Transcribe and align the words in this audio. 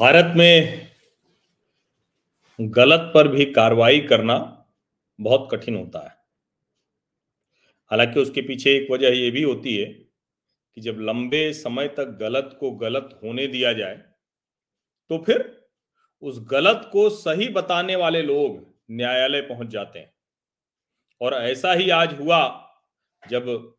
भारत 0.00 0.32
में 0.36 0.88
गलत 2.58 3.00
पर 3.14 3.28
भी 3.28 3.44
कार्रवाई 3.44 4.00
करना 4.00 4.66
बहुत 5.20 5.48
कठिन 5.52 5.76
होता 5.76 5.98
है। 5.98 6.16
हालाँकि 7.90 8.20
उसके 8.20 8.40
पीछे 8.40 8.76
एक 8.76 8.90
वजह 8.90 9.08
यह 9.08 9.30
भी 9.30 9.42
होती 9.42 9.76
है 9.76 9.84
कि 9.84 10.80
जब 10.80 10.96
लंबे 11.00 11.52
समय 11.52 11.88
तक 11.88 12.04
गलत 12.04 12.56
को 12.60 12.70
गलत 12.70 13.20
होने 13.24 13.46
दिया 13.46 13.72
जाए 13.72 13.96
तो 15.08 15.18
फिर 15.18 15.68
उस 16.20 16.38
गलत 16.40 16.88
को 16.92 17.10
सही 17.10 17.48
बताने 17.48 17.96
वाले 17.96 18.22
लोग 18.22 18.74
न्यायालय 18.90 19.40
पहुँच 19.40 19.66
जाते 19.66 19.98
हैं। 19.98 20.12
और 21.20 21.34
ऐसा 21.34 21.72
ही 21.72 21.90
आज 21.90 22.20
हुआ 22.20 22.72
जब 23.28 23.74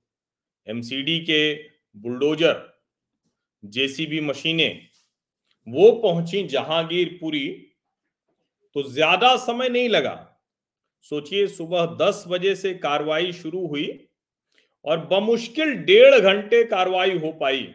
एमसीडी 0.68 1.20
के 1.20 1.54
बुलडोजर 1.96 2.74
जेसीबी 3.66 4.22
मशीनें 4.22 4.91
वो 5.68 5.92
पहुँची 6.02 6.44
जहांगीरपुरी 6.44 7.48
तो 8.76 8.84
ज़्यादा 8.84 9.36
समय 9.38 9.70
नहीं 9.70 9.90
लगा। 9.90 10.16
सोचिए, 11.06 11.48
सुबह 11.48 11.86
दस 12.02 12.24
बजे 12.28 12.56
से 12.56 12.74
कार्रवाई 12.76 13.32
शुरू 13.34 13.66
हुई 13.68 13.88
और 14.86 15.06
बमुश्किल 15.08 15.74
डेढ़ 15.86 16.20
घंटे 16.20 16.64
कार्रवाई 16.64 17.18
हो 17.20 17.32
पाई। 17.32 17.68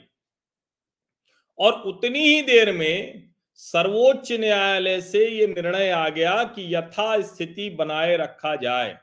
और 1.58 1.72
उतनी 1.82 2.18
ही 2.18 2.40
देर 2.42 2.72
में 2.72 3.22
सर्वोच्च 3.60 4.32
न्यायालय 4.32 5.00
से 5.00 5.26
यह 5.28 5.46
निर्णय 5.48 5.90
आ 5.90 6.08
गया 6.08 6.42
कि 6.46 6.74
यथा 6.74 7.20
स्थिति 7.22 7.68
बनाए 7.70 8.16
रखा 8.16 8.54
जाए। 8.56 8.96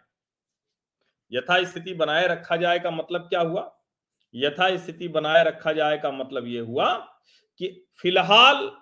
यथा 1.32 1.64
स्थिति 1.64 1.94
बनाए 1.94 2.28
रखा 2.28 2.56
जाए 2.56 2.80
का 2.80 2.92
मतलब 2.92 3.22
क्या 3.22 3.42
हुआ? 3.42 3.70
यथा 4.34 4.76
स्थिति 4.78 5.08
बनाए 5.08 5.44
रखा 5.44 5.74
जाए 5.74 5.98
का 5.98 6.12
मतलब 6.12 6.48
यह 6.48 6.62
हुआ 6.62 6.92
कि 7.64 7.86
फ़िलहाल 8.02 8.78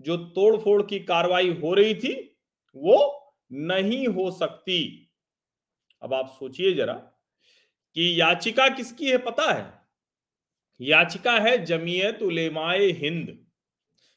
जो 0.00 0.16
तोड़फोड़ 0.16 0.82
की 0.82 1.00
कार्रवाई 1.00 1.48
हो 1.48 1.74
रही 1.74 1.94
थी, 1.94 2.36
वो 2.76 3.16
नहीं 3.52 4.08
हो 4.08 4.30
सकती। 4.30 5.10
अब 6.02 6.14
आप 6.14 6.36
सोचिए 6.38 6.72
जरा 6.72 6.94
कि 7.94 8.20
याचिका 8.20 8.68
किसकी 8.68 9.10
है 9.10 9.18
पता 9.18 9.52
है? 9.52 9.80
याचिका 10.80 11.38
है 11.38 11.64
जमीयत 11.64 12.22
उलेमाए 12.22 12.86
हिंद। 12.86 13.46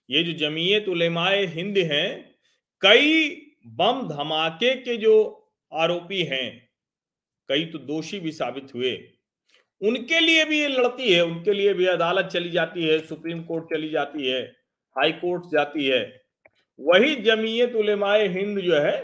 ये 0.09 0.23
जो 0.23 0.33
जमीयत 0.33 0.87
उलेमाए 0.87 1.45
हिंद 1.45 1.77
हैं, 1.77 2.35
कई 2.81 3.29
बम 3.65 4.07
धमाके 4.07 4.75
के 4.75 4.97
जो 4.97 5.47
आरोपी 5.73 6.23
हैं, 6.23 6.69
कई 7.47 7.65
तो 7.65 7.77
दोषी 7.77 8.19
भी 8.19 8.31
साबित 8.31 8.75
हुए। 8.75 9.12
उनके 9.83 10.19
लिए 10.19 10.43
भी 10.45 10.59
ये 10.59 10.67
लड़ती 10.67 11.13
है, 11.13 11.21
उनके 11.21 11.53
लिए 11.53 11.73
भी 11.73 11.85
अदालत 11.87 12.25
चली 12.25 12.49
जाती 12.49 12.83
है, 12.83 12.99
सुप्रीम 12.99 13.43
कोर्ट 13.43 13.73
चली 13.73 13.89
जाती 13.89 14.27
है, 14.27 14.41
हाई 14.95 15.11
कोर्ट 15.13 15.43
जाती 15.51 15.85
है। 15.85 16.01
वही 16.79 17.15
जमीयत 17.15 17.75
उलेमाए 17.75 18.27
हिंद 18.27 18.59
जो 18.59 18.75
है, 18.75 19.01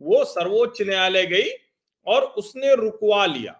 वो 0.00 0.24
सर्वोच्च 0.24 0.82
न्यायालय 0.82 1.26
गई 1.26 1.50
और 2.06 2.22
उसने 2.38 2.74
रुकवा 2.74 3.24
लिया। 3.26 3.52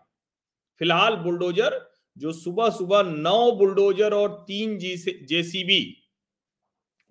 फ़िलहाल 0.81 1.17
बुलडोजर, 1.17 1.81
जो 2.17 2.33
सुबह 2.33 2.71
सुबह 2.71 3.03
नौ 3.05 3.51
बुलडोजर 3.53 4.15
और 4.15 4.33
तीन 4.49 4.77
जेसीबी, 4.79 5.83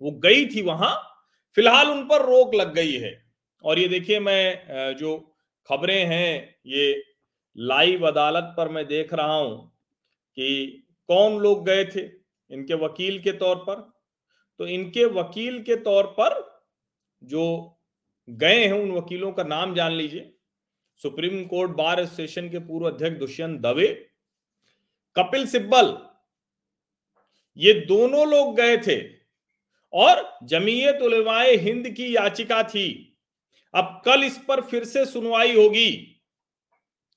वो 0.00 0.10
गई 0.20 0.46
थी 0.46 0.62
वहाँ, 0.62 0.94
फ़िलहाल 1.56 1.90
उन 1.90 2.02
पर 2.04 2.26
रोक 2.26 2.54
लग 2.54 2.74
गई 2.74 2.92
है। 2.92 3.12
और 3.64 3.78
ये 3.78 3.88
देखिए 3.88 4.20
मैं 4.20 4.94
जो 4.96 5.16
खबरें 5.68 6.04
हैं, 6.04 6.56
ये 6.66 7.02
लाइव 7.56 8.06
अदालत 8.06 8.54
पर 8.56 8.68
मैं 8.68 8.86
देख 8.86 9.14
रहा 9.14 9.34
हूँ 9.34 9.66
कि 10.36 10.86
कौन 11.08 11.38
लोग 11.38 11.64
गए 11.66 11.84
थे 11.86 12.04
इनके 12.50 12.74
वकील 12.74 13.18
के 13.22 13.32
तौर 13.32 13.56
पर। 13.58 13.80
तो 14.60 14.66
इनके 14.66 15.04
वकील 15.04 15.62
के 15.62 15.76
तौर 15.76 16.06
पर 16.18 16.40
जो 17.22 17.44
गए 18.28 18.64
हैं 18.64 18.72
उन 18.72 18.90
वकीलों 18.90 19.32
का 19.32 19.42
नाम 19.42 19.74
जान 19.74 19.92
लीजिए। 19.92 20.30
सुप्रीम 21.00 21.44
कोर्ट 21.44 21.70
बार 21.70 22.00
एसोसिएशन 22.00 22.48
के 22.48 22.58
पूर्व 22.58 22.86
अध्यक्ष 22.86 23.18
दुष्यंत 23.18 23.60
दवे, 23.60 23.86
कपिल 25.16 25.46
सिब्बल, 25.46 25.96
ये 27.56 27.72
दोनों 27.80 28.26
लोग 28.28 28.54
गए 28.56 28.76
थे 28.76 29.00
और 29.92 30.22
जमीयत 30.44 31.02
उलमाए 31.02 31.54
हिंद 31.56 31.88
की 31.88 32.14
याचिका 32.16 32.62
थी। 32.62 33.16
अब 33.74 34.00
कल 34.04 34.24
इस 34.24 34.38
पर 34.48 34.60
फिर 34.60 34.84
से 34.84 35.04
सुनवाई 35.06 35.54
होगी। 35.56 36.13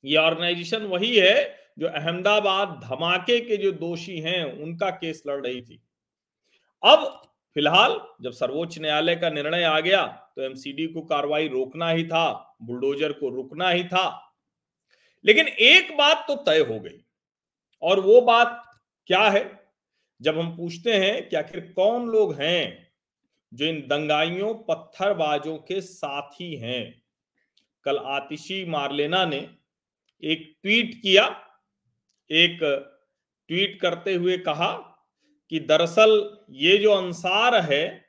ये 0.04 0.18
ऑर्गेनाइजेशन 0.18 0.84
वही 0.86 1.16
है 1.16 1.56
जो 1.80 1.88
अहमदाबाद 1.90 2.80
धमाके 2.84 3.40
के 3.40 3.58
जो 3.58 3.72
दोषी 3.74 4.18
हैं, 4.20 4.44
उनका 4.54 4.90
केस 4.92 5.24
लड़ 5.28 5.42
रही 5.42 5.62
थी। 5.62 5.82
अब 6.84 7.22
फ़िलहाल 7.56 8.00
जब 8.22 8.32
सर्वोच्च 8.32 8.78
न्यायालय 8.80 9.16
का 9.16 9.30
निर्णय 9.30 9.64
आ 9.64 9.80
गया 9.80 10.06
तो 10.36 10.42
एमसीडी 10.42 10.88
को 10.88 11.02
कार्रवाई 11.04 11.48
रोकना 11.48 11.90
ही 11.90 12.04
था, 12.04 12.56
बुलडोजर 12.62 13.12
को 13.12 13.30
रुकना 13.30 13.70
ही 13.70 13.84
था। 13.84 14.36
लेकिन 15.26 15.48
एक 15.48 15.96
बात 15.98 16.26
तो 16.28 16.36
तय 16.44 16.60
हो 16.60 16.80
गई, 16.80 17.00
और 17.82 18.00
वो 18.00 18.22
बात 18.22 18.64
क्या 19.10 19.22
है? 19.22 19.60
जब 20.22 20.38
हम 20.40 20.56
पूछते 20.58 20.94
हैं 20.94 21.28
कि 21.30 21.36
आखिर 21.36 21.60
कौन 21.76 22.08
लोग 22.10 22.34
हैं 22.36 22.88
जो 23.52 23.66
इन 23.66 23.80
दंगाइयों, 23.88 24.54
पत्थरबाजों 24.64 25.58
के 25.58 25.82
साथी 25.82 26.56
हैं? 26.56 27.02
कल 27.86 27.98
आतिशी 27.98 28.64
मारलेना 28.66 29.24
ने 29.26 29.40
एक 30.24 30.54
ट्वीट 30.64 30.94
किया, 31.02 31.26
एक 32.30 32.60
ट्वीट 33.50 33.80
करते 33.82 34.14
हुए 34.14 34.38
कहा 34.40 34.72
कि 35.52 35.60
दरअसल 35.62 36.12
ये 36.52 36.78
जो 36.78 36.92
अंसार 36.92 37.56
है, 37.64 38.06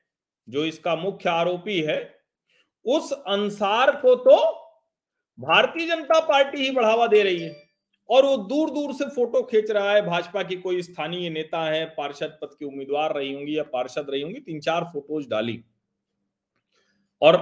जो 0.49 0.65
इसका 0.65 0.95
मुख्य 0.97 1.29
आरोपी 1.31 1.81
है, 1.81 1.99
उस 2.85 3.13
अंसार 3.13 3.91
को 3.97 4.15
तो 4.17 4.37
भारतीय 5.39 5.87
जनता 5.87 6.21
पार्टी 6.21 6.63
ही 6.63 6.71
बढ़ावा 6.71 7.07
दे 7.07 7.23
रही 7.23 7.41
है। 7.41 7.55
और 8.09 8.25
वो 8.25 8.37
दूर 8.39 8.71
दूर 8.71 8.93
से 8.95 9.05
फ़ोटो 9.07 9.43
खींच 9.43 9.71
रहा 9.71 9.93
है, 9.93 10.03
भाजपा 10.03 10.43
की 10.43 10.57
कोई 10.57 10.83
स्थानीय 10.83 11.31
नेता 11.31 11.65
है, 11.65 11.85
पार्षद 11.89 12.39
पद 12.43 12.57
की 12.59 12.65
उम्मीदवार 12.65 13.15
रही 13.15 13.33
होंगी 13.33 13.57
या 13.59 13.63
पार्षद 13.65 14.07
रही 14.11 14.23
होंगी 14.23 14.41
तीन 14.41 14.61
चार 14.61 14.85
फ़ोटोज़ 14.85 15.29
डाली। 15.29 15.63
और 17.23 17.37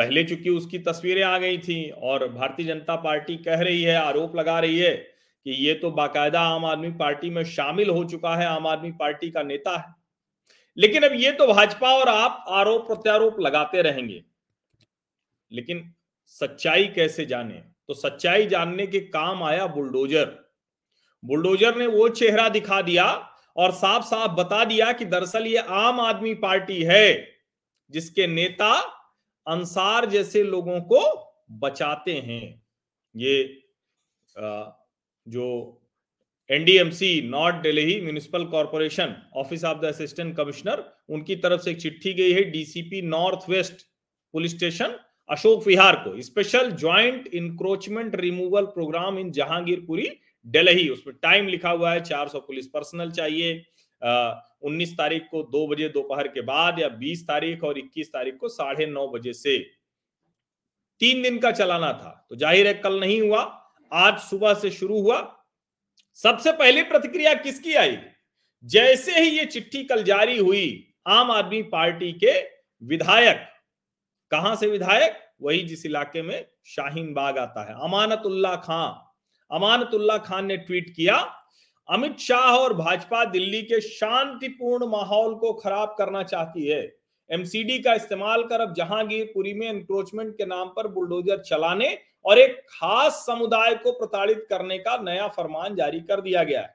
पहले 0.00 0.22
चूँकि 0.24 0.50
उसकी 0.50 0.78
तस्वीरें 0.78 1.22
आ 1.22 1.38
गई 1.38 1.58
थी 1.58 1.90
और 1.90 2.26
भारतीय 2.28 2.66
जनता 2.66 2.94
पार्टी 2.96 3.36
कह 3.36 3.60
रही 3.60 3.82
है, 3.82 3.94
आरोप 3.94 4.36
लगा 4.36 4.58
रही 4.60 4.78
है 4.78 4.94
कि 5.46 5.50
ये 5.66 5.74
तो 5.74 5.90
बाकायदा 5.90 6.40
आम 6.40 6.64
आदमी 6.64 6.90
पार्टी 6.90 7.30
में 7.30 7.42
शामिल 7.44 7.90
हो 7.90 8.04
चुका 8.04 8.34
है, 8.36 8.46
आम 8.46 8.66
आदमी 8.66 8.90
पार्टी 8.92 9.30
का 9.30 9.42
नेता 9.42 9.76
है। 9.78 9.94
लेकिन 10.76 11.02
अब 11.02 11.14
ये 11.14 11.32
तो 11.32 11.46
भाजपा 11.46 11.92
और 11.92 12.08
आप 12.08 12.44
आरोप 12.48 12.86
प्रत्यारोप 12.86 13.40
लगाते 13.40 13.82
रहेंगे। 13.82 14.22
लेकिन 15.50 15.92
सच्चाई 16.26 16.86
कैसे 16.86 17.26
जाने? 17.26 17.62
तो 17.88 17.94
सच्चाई 17.94 18.46
जानने 18.46 18.86
के 18.86 19.00
काम 19.00 19.42
आया 19.42 19.66
बुलडोजर। 19.66 20.24
बुलडोजर 21.24 21.76
ने 21.76 21.86
वो 21.86 22.08
चेहरा 22.08 22.48
दिखा 22.48 22.80
दिया 22.82 23.06
और 23.56 23.72
साफ़ 23.72 24.04
साफ़ 24.04 24.32
बता 24.32 24.64
दिया 24.64 24.92
कि 24.92 25.04
दरअसल 25.04 25.46
ये 25.46 25.58
आम 25.58 26.00
आदमी 26.00 26.34
पार्टी 26.34 26.82
है, 26.82 27.28
जिसके 27.90 28.26
नेता 28.26 28.72
अंसार 29.46 30.06
जैसे 30.10 30.42
लोगों 30.44 30.80
को 30.82 31.00
बचाते 31.60 32.14
हैं। 32.16 32.62
ये 33.14 33.36
जो 35.26 35.46
NDMC 36.50 37.20
north 37.28 37.56
Delhi 37.62 38.00
municipal 38.00 38.44
corporation 38.46 39.14
office 39.36 39.64
of 39.64 39.78
the 39.80 39.84
assistant 39.84 40.36
commissioner 40.36 40.84
उनकी 41.08 41.36
तरफ़ 41.36 41.60
से 41.62 41.70
एक 41.70 41.80
चिट्ठी 41.80 42.12
गई 42.12 42.32
है 42.32 42.42
DCP 42.50 43.02
north 43.02 43.48
west 43.50 43.86
police 44.34 44.56
station 44.56 44.98
Ashok 45.28 45.66
Vihar 45.66 45.96
को। 45.96 46.20
Special 46.22 46.70
joint 46.72 47.26
encroachment 47.34 48.14
removal 48.16 48.64
programme 48.68 49.18
in 49.18 49.30
Jahangirpuri 49.32 50.08
Delhi 50.46 50.88
उसमें 50.88 51.14
टाइम 51.22 51.48
लिखा 51.48 51.70
हुआ 51.70 51.92
है 51.92 52.00
400 52.02 52.40
पुलिस 52.40 52.66
पर्सनल 52.68 53.10
चाहिए। 53.12 53.62
उन्नीस 54.02 54.96
तारीख 54.98 55.26
को 55.30 55.42
दो 55.44 55.66
बजे 55.66 55.88
दोपहर 55.88 56.28
के 56.28 56.40
बाद 56.42 56.78
या 56.80 56.88
बीस 56.96 57.26
तारीख 57.28 57.64
और 57.64 57.78
इक्कीस 57.78 58.08
तारीख 58.08 58.36
को 58.36 58.48
साढ़े 58.50 58.86
नौ 58.86 59.06
बजे 59.08 59.32
से। 59.32 59.58
तीन 61.00 61.22
दिन 61.22 61.38
का 61.38 61.50
चलाना 61.52 61.92
था 61.94 62.26
तो 62.30 62.36
ज़ाहिर 62.36 62.66
है 62.66 62.74
कल 62.76 62.98
नहीं 63.00 63.20
हुआ, 63.20 63.42
आज 63.92 64.18
सुबह 64.20 64.54
से 64.54 64.70
शुरू 64.70 65.00
हुआ। 65.00 65.18
सबसे 66.18 66.52
पहली 66.54 66.82
प्रतिक्रिया 66.84 67.34
किसकी 67.36 67.74
आई? 67.74 67.96
जैसे 68.64 69.20
ही 69.20 69.28
ये 69.30 69.44
चिट्ठी 69.46 69.82
कल 69.84 70.02
जारी 70.04 70.38
हुई, 70.38 70.94
आम 71.08 71.30
आदमी 71.30 71.62
पार्टी 71.64 72.12
के 72.14 72.38
विधायक। 72.82 73.46
कहाँ 74.32 74.54
से 74.56 74.66
विधायक? 74.68 75.16
वही 75.42 75.62
जिस 75.64 75.84
इलाके 75.86 76.22
में 76.22 76.46
शाहीन 76.66 77.12
बाग 77.14 77.38
आता 77.38 77.64
है, 77.64 77.74
अमानतुल्ला 77.84 78.54
खान 78.58 79.06
अमानतुल्ला 79.50 80.16
खान 80.18 80.46
ने 80.46 80.56
ट्वीट 80.58 80.92
किया 80.96 81.16
अमित 81.90 82.18
शाह 82.18 82.56
और 82.56 82.72
भाजपा 82.74 83.24
दिल्ली 83.24 83.60
के 83.62 83.80
शांतिपूर्ण 83.80 84.86
माहौल 84.88 85.34
को 85.34 85.52
खराब 85.52 85.94
करना 85.98 86.22
चाहती 86.22 86.66
है। 86.66 86.80
एमसीडी 87.30 87.78
का 87.78 87.94
इस्तेमाल 87.94 88.42
कर 88.42 88.60
अब 88.60 88.74
जहांगीरपुरी 88.74 89.54
में 89.54 89.66
एनक्रोचमेंट 89.68 90.36
के 90.36 90.46
नाम 90.46 90.68
पर 90.68 90.88
बुलडोजर 90.88 91.40
चलाने 91.40 91.88
और 92.24 92.38
एक 92.38 92.60
खास 92.70 93.22
समुदाय 93.26 93.74
को 93.74 93.92
प्रताड़ित 93.92 94.46
करने 94.50 94.78
का 94.78 94.96
नया 95.00 95.26
फरमान 95.28 95.74
जारी 95.76 96.00
कर 96.00 96.20
दिया 96.20 96.42
गया 96.44 96.60
है। 96.60 96.74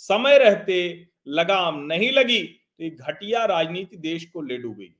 समय 0.00 0.38
रहते 0.38 1.06
लगाम 1.28 1.80
नहीं 1.84 2.10
लगी 2.12 2.42
तो 2.42 2.84
ये 2.84 2.90
घटिया 2.90 3.44
राजनीति 3.44 3.96
देश 3.98 4.24
को 4.24 4.42
ले 4.42 4.58
डूबेगी 4.58 4.94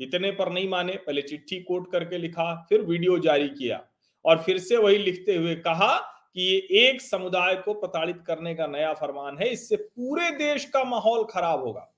इतने 0.00 0.30
पर 0.30 0.52
नहीं 0.52 0.68
माने, 0.68 0.92
पहले 0.94 1.22
चिट्ठी 1.22 1.60
कोट 1.60 1.90
करके 1.92 2.18
लिखा, 2.18 2.66
फिर 2.68 2.80
वीडियो 2.82 3.18
जारी 3.20 3.48
किया 3.50 3.84
और 4.24 4.42
फिर 4.42 4.58
से 4.58 4.76
वही 4.76 4.98
लिखते 4.98 5.36
हुए 5.36 5.54
कहा 5.56 5.94
कि 6.36 6.42
ये 6.42 6.88
एक 6.88 7.02
समुदाय 7.02 7.54
को 7.54 7.74
प्रताड़ित 7.74 8.22
करने 8.26 8.54
का 8.54 8.66
नया 8.66 8.92
फरमान 8.92 9.38
है, 9.38 9.48
इससे 9.48 9.76
पूरे 9.76 10.30
देश 10.30 10.64
का 10.64 10.84
माहौल 10.84 11.24
खराब 11.24 11.60
होगा। 11.60 11.92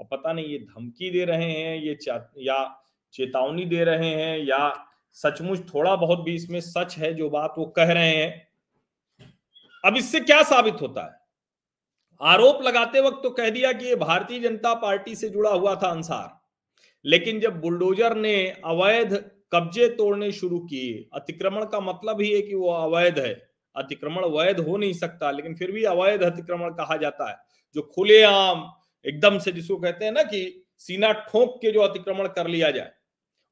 और 0.00 0.08
पता 0.10 0.32
नहीं, 0.32 0.46
ये 0.46 0.58
धमकी 0.58 1.10
दे 1.10 1.24
रहे 1.24 1.50
हैं, 1.50 1.76
ये 1.76 1.98
या 2.38 2.80
चेतावनी 3.12 3.64
दे 3.64 3.84
रहे 3.84 4.08
हैं, 4.08 4.38
या 4.38 4.84
सचमुच 5.12 5.74
थोड़ा 5.74 5.96
बहुत 5.96 6.20
भी 6.20 6.34
इसमें 6.34 6.60
सच 6.60 6.98
है 6.98 7.14
जो 7.14 7.30
बात 7.30 7.54
वो 7.58 7.66
कह 7.66 7.92
रहे 7.92 8.16
हैं। 8.16 8.48
अब 9.84 9.96
इससे 9.96 10.20
क्या 10.20 10.42
साबित 10.42 10.74
होता 10.80 11.02
है? 11.02 11.20
आरोप 12.22 12.62
लगाते 12.62 13.00
वक्त 13.00 13.20
तो 13.22 13.30
कह 13.30 13.50
दिया 13.50 13.72
कि 13.72 13.86
ये 13.86 13.96
भारतीय 13.96 14.40
जनता 14.40 14.74
पार्टी 14.74 15.14
से 15.14 15.28
जुड़ा 15.28 15.50
हुआ 15.50 15.74
था 15.74 15.88
अंसार। 15.88 16.40
लेकिन 17.04 17.40
जब 17.40 17.60
बुलडोजर 17.60 18.16
ने 18.16 18.48
अवैध 18.64 19.30
कब्जे 19.52 19.88
तोड़ने 19.88 20.32
शुरू 20.32 20.58
किए, 20.58 21.08
अतिक्रमण 21.12 21.64
का 21.64 21.80
मतलब 21.80 22.20
ही 22.20 22.32
है 22.32 22.42
कि 22.42 22.54
वो 22.54 22.68
अवैध 22.68 23.18
है। 23.18 23.47
अतिक्रमण 23.76 24.24
वैध 24.26 24.60
हो 24.60 24.76
नहीं 24.76 24.92
सकता, 24.92 25.30
लेकिन 25.30 25.54
फिर 25.54 25.72
भी 25.72 25.84
अवैध 25.84 26.22
अतिक्रमण 26.22 26.70
कहा 26.70 26.96
जाता 26.96 27.30
है। 27.30 27.36
जो 27.76 27.82
खुलेआम 27.94 28.70
एकदम 29.04 29.38
से 29.38 29.52
जिसको 29.52 29.76
कहते 29.76 30.04
हैं 30.04 30.12
ना 30.12 30.22
कि 30.22 30.64
सीना 30.78 31.12
ठोक 31.12 31.58
के 31.62 31.70
जो 31.70 31.80
अतिक्रमण 31.80 32.26
कर 32.26 32.46
लिया 32.46 32.70
जाए, 32.70 32.90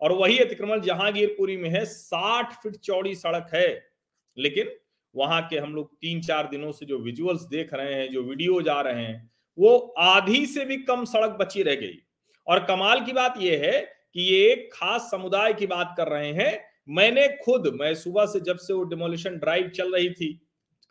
और 0.01 0.13
वही 0.13 0.39
अतिक्रमण 0.39 0.81
जहांगीरपुरी 0.81 1.57
में 1.57 1.69
है, 1.71 1.85
साठ 1.85 2.53
फीट 2.53 2.77
चौड़ी 2.77 3.15
सड़क 3.15 3.51
है, 3.55 3.89
लेकिन 4.37 4.71
वहाँ 5.15 5.47
के 5.49 5.59
हम 5.59 5.75
लोग 5.75 5.95
तीन 5.95 6.21
चार 6.21 6.49
दिनों 6.49 6.73
से 6.73 6.87
जो 6.87 6.99
विजुअल्स 6.99 7.43
देख 7.43 7.75
रहे 7.75 7.95
हैं, 7.95 8.13
जो 8.13 8.23
वीडियो 8.23 8.61
जा 8.63 8.81
रहे 8.81 9.05
हैं, 9.05 9.31
वो 9.59 9.95
आधी 9.99 10.47
से 10.47 10.65
भी 10.65 10.77
कम 10.77 11.05
सड़क 11.05 11.31
बची 11.31 11.63
रह 11.63 11.75
गई। 11.75 11.99
और 12.47 12.65
कमाल 12.65 13.01
की 13.01 13.13
बात 13.13 13.35
यह 13.39 13.61
है 13.65 13.81
कि 14.15 14.23
ये 14.23 14.53
एक 14.53 14.69
खास 14.73 15.09
समुदाय 15.11 15.53
की 15.55 15.67
बात 15.67 15.95
कर 15.97 16.09
रहे 16.09 16.33
हैं 16.33 16.66
मैंने 16.88 17.29
खुद, 17.44 17.67
मैं 17.81 17.94
सुबह 17.94 18.27
से 18.27 18.41
जब 18.41 18.56
से 18.56 18.73
वो 18.73 18.83
डिमोलिशन 18.85 19.37
ड्राइव 19.38 19.69
चल 19.69 19.94
रही 19.94 20.11
थी, 20.11 20.33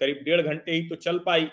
करीब 0.01 0.21
डेढ़ 0.25 0.41
घंटे 0.41 0.71
ही 0.71 0.87
तो 0.89 0.95
चल 0.95 1.17
पाई। 1.17 1.47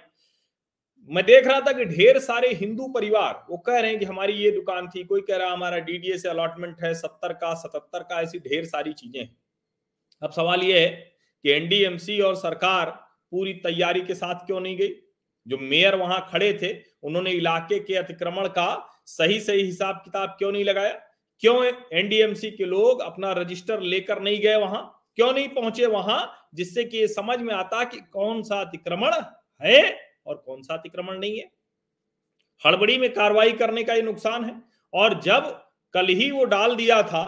मैं 1.11 1.25
देख 1.27 1.47
रहा 1.47 1.61
था 1.61 1.73
कि 1.73 1.85
ढेर 1.85 2.19
सारे 2.19 2.49
हिंदू 2.55 2.87
परिवार, 2.89 3.45
वो 3.51 3.57
कह 3.59 3.79
रहे 3.79 3.91
हैं 3.91 3.99
कि 3.99 4.05
हमारी 4.05 4.33
ये 4.33 4.51
दुकान 4.51 4.89
थी, 4.89 5.05
कोई 5.05 5.21
कह 5.21 5.37
रहा 5.37 5.53
हमारा 5.53 5.79
डीडीए 5.79 6.19
से 6.19 6.29
अलॉटमेंट 6.29 6.83
है 6.85 6.93
सत्तर 6.95 7.33
का, 7.33 7.55
सतहत्तर 7.55 8.03
का, 8.03 8.21
ऐसी 8.21 8.39
ढेर 8.39 8.65
सारी 8.65 8.93
चीज़ें। 8.93 9.29
अब 10.23 10.31
सवाल 10.31 10.63
ये 10.63 10.81
है 10.81 10.89
कि 11.45 11.51
एनडीएमसी 11.51 12.21
और 12.21 12.37
सरकार 12.37 12.91
पूरी 13.33 13.53
तैयारी 13.55 14.01
के 14.01 14.15
साथ 14.15 14.47
क्यों 14.47 14.61
नहीं 14.61 14.77
गई? 14.77 14.95
जो 15.47 15.59
मेयर 15.59 15.95
वहाँ 15.95 16.29
खड़े 16.33 16.53
थे, 16.63 16.73
उन्होंने 17.03 17.31
इलाके 17.31 17.79
के 17.79 17.95
अतिक्रमण 17.95 18.49
का 18.49 18.89
सही 19.07 19.41
सही 19.41 19.63
हिसाब 19.63 20.01
किताब 20.05 20.29
क्यों 20.29 20.53
नहीं 20.53 20.65
लगाया? 20.65 21.01
क्यों 21.43 21.65
एनडीएमसी 21.65 22.51
के 22.51 22.65
लोग 22.65 23.01
अपना 23.03 23.33
रजिस्टर 23.33 23.81
लेकर 23.83 24.21
नहीं 24.23 24.41
गए 24.41 24.57
वहाँ? 24.57 24.83
क्यों 25.17 25.33
नहीं 25.33 25.49
पहुँचे 25.51 25.87
वहाँ? 25.87 26.49
जिससे 26.55 26.85
कि 26.85 27.07
समझ 27.09 27.39
में 27.39 27.53
आता 27.55 27.83
कि 27.85 27.99
कौन 28.13 28.43
सा 28.43 28.61
अतिक्रमण 28.61 29.15
है 29.61 29.81
और 30.27 30.35
कौन 30.37 30.63
सा 30.63 30.75
अतिक्रमण 30.75 31.19
नहीं 31.19 31.39
है। 31.39 31.51
हड़बड़ी 32.63 32.99
में 32.99 33.13
कार्रवाई 33.13 33.53
करने 33.55 33.85
का 33.85 33.95
ये 33.95 34.03
नुकसान 34.03 34.45
है। 34.45 34.55
और 34.93 35.21
जब 35.21 35.51
कल 35.95 36.07
ही 36.09 36.31
वो 36.31 36.45
डाल 36.47 36.77
दिया 36.77 37.03
था 37.03 37.25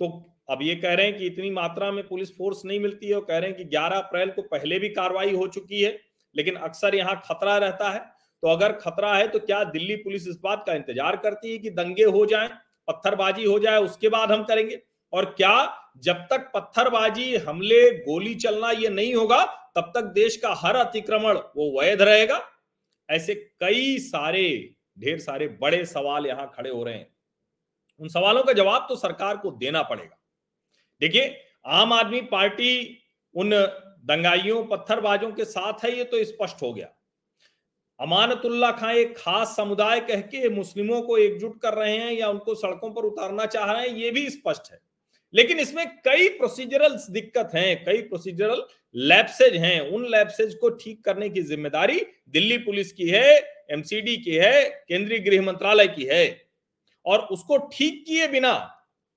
तो 0.00 0.08
अब 0.50 0.62
ये 0.62 0.74
कह 0.76 0.94
रहे 0.94 1.06
हैं 1.06 1.16
कि 1.18 1.26
इतनी 1.26 1.50
मात्रा 1.50 1.90
में 1.92 2.06
पुलिस 2.08 2.30
फोर्स 2.36 2.64
नहीं 2.64 2.80
मिलती 2.80 3.08
है 3.08 3.14
और 3.14 3.24
कह 3.24 3.38
रहे 3.38 3.50
हैं 3.50 3.56
कि 3.56 3.64
11 3.66 3.98
अप्रैल 3.98 4.30
को 4.30 4.42
पहले 4.44 4.78
भी 4.78 4.88
कार्रवाई 4.90 5.34
हो 5.34 5.46
चुकी 5.48 5.82
है, 5.82 5.98
लेकिन 6.36 6.54
अक्सर 6.56 6.94
यहाँ 6.94 7.20
खतरा 7.24 7.56
रहता 7.58 7.90
है। 7.90 8.00
तो 8.42 8.48
अगर 8.48 8.72
खतरा 8.74 9.14
है 9.14 9.28
तो 9.28 9.38
क्या 9.40 9.62
दिल्ली 9.66 9.96
पुलिस 9.98 10.28
इस 10.28 10.38
बात 10.42 10.64
का 10.66 10.74
इंतज़ार 10.74 11.16
करती 11.18 11.52
है 11.52 11.58
कि 11.58 11.70
दंगे 11.72 12.04
हो 12.06 12.24
जाए? 12.26 12.48
पत्थरबाजी 12.90 13.44
हो 13.44 13.58
जाए, 13.58 13.78
उसके 13.78 14.08
बाद 14.08 14.32
हम 14.32 14.44
करेंगे। 14.44 14.80
और 15.12 15.24
क्या 15.24 15.76
जब 15.96 16.14
तक 16.14 16.50
पत्थरबाजी, 16.54 17.36
हमले, 17.36 17.90
गोली 17.90 18.34
चलना 18.34 18.70
ये 18.70 18.88
नहीं 18.88 19.14
होगा, 19.14 19.44
तब 19.76 19.92
तक 19.94 20.04
देश 20.04 20.36
का 20.36 20.54
हर 20.54 20.76
अतिक्रमण 20.76 21.38
वो 21.56 21.80
वैध 21.80 22.02
रहेगा। 22.02 22.40
ऐसे 23.08 23.34
कई 23.34 23.98
सारे, 23.98 24.74
ढेर 24.98 25.18
सारे 25.18 25.48
बड़े 25.48 25.84
सवाल 25.84 26.26
यहाँ 26.26 26.50
खड़े 26.54 26.70
हो 26.70 26.84
रहे 26.84 26.94
हैं। 26.94 27.10
उन 28.00 28.08
सवालों 28.08 28.42
का 28.42 28.52
जवाब 28.52 28.86
तो 28.88 28.96
सरकार 28.96 29.36
को 29.36 29.50
देना 29.50 29.82
पड़ेगा। 29.82 30.18
देखिए, 31.00 31.36
आम 31.66 31.92
आदमी 31.92 32.20
पार्टी 32.20 32.98
उन 33.34 33.50
दंगाइयों, 34.04 34.64
पत्थरबाजों 34.64 35.32
के 35.32 35.44
साथ 35.44 35.84
है, 35.84 35.96
ये 35.98 36.04
तो 36.04 36.24
स्पष्ट 36.24 36.62
हो 36.62 36.72
गया। 36.72 36.88
अमानतुल्ला 38.00 38.70
खां, 38.72 38.92
एक 38.94 39.16
खास 39.16 39.54
समुदाय 39.56 40.00
कह 40.00 40.20
के 40.22 40.48
मुस्लिमों 40.48 41.00
को 41.02 41.16
एकजुट 41.18 41.60
कर 41.62 41.74
रहे 41.74 41.96
हैं 41.96 42.12
या 42.12 42.28
उनको 42.28 42.54
सड़कों 42.54 42.90
पर 42.90 43.04
उतारना 43.04 43.46
चाह 43.46 43.72
रहे 43.72 43.88
हैं, 43.88 43.96
ये 43.96 44.10
भी 44.10 44.28
स्पष्ट 44.30 44.72
है। 44.72 44.80
लेकिन 45.34 45.58
इसमें 45.60 45.86
कई 45.98 46.28
प्रोसीजरल 46.28 46.96
दिक्कत 47.10 47.50
हैं, 47.54 47.84
कई 47.84 48.00
प्रोसीजरल 48.02 48.62
लैप्सेज 48.94 49.56
हैं। 49.56 49.80
उन 49.90 50.06
लैप्सेज 50.06 50.54
को 50.54 50.68
ठीक 50.70 51.04
करने 51.04 51.28
की 51.28 51.42
ज़िम्मेदारी 51.42 52.00
दिल्ली 52.28 52.58
पुलिस 52.58 52.92
की 52.92 53.08
है 53.08 53.38
एमसीडी 53.70 54.16
की 54.16 54.34
है, 54.34 54.64
केंद्रीय 54.88 55.18
गृह 55.20 55.42
मंत्रालय 55.42 55.86
की 55.88 56.04
है। 56.04 56.24
और 57.06 57.18
उसको 57.32 57.56
ठीक 57.72 58.04
किए 58.06 58.26
बिना 58.28 58.52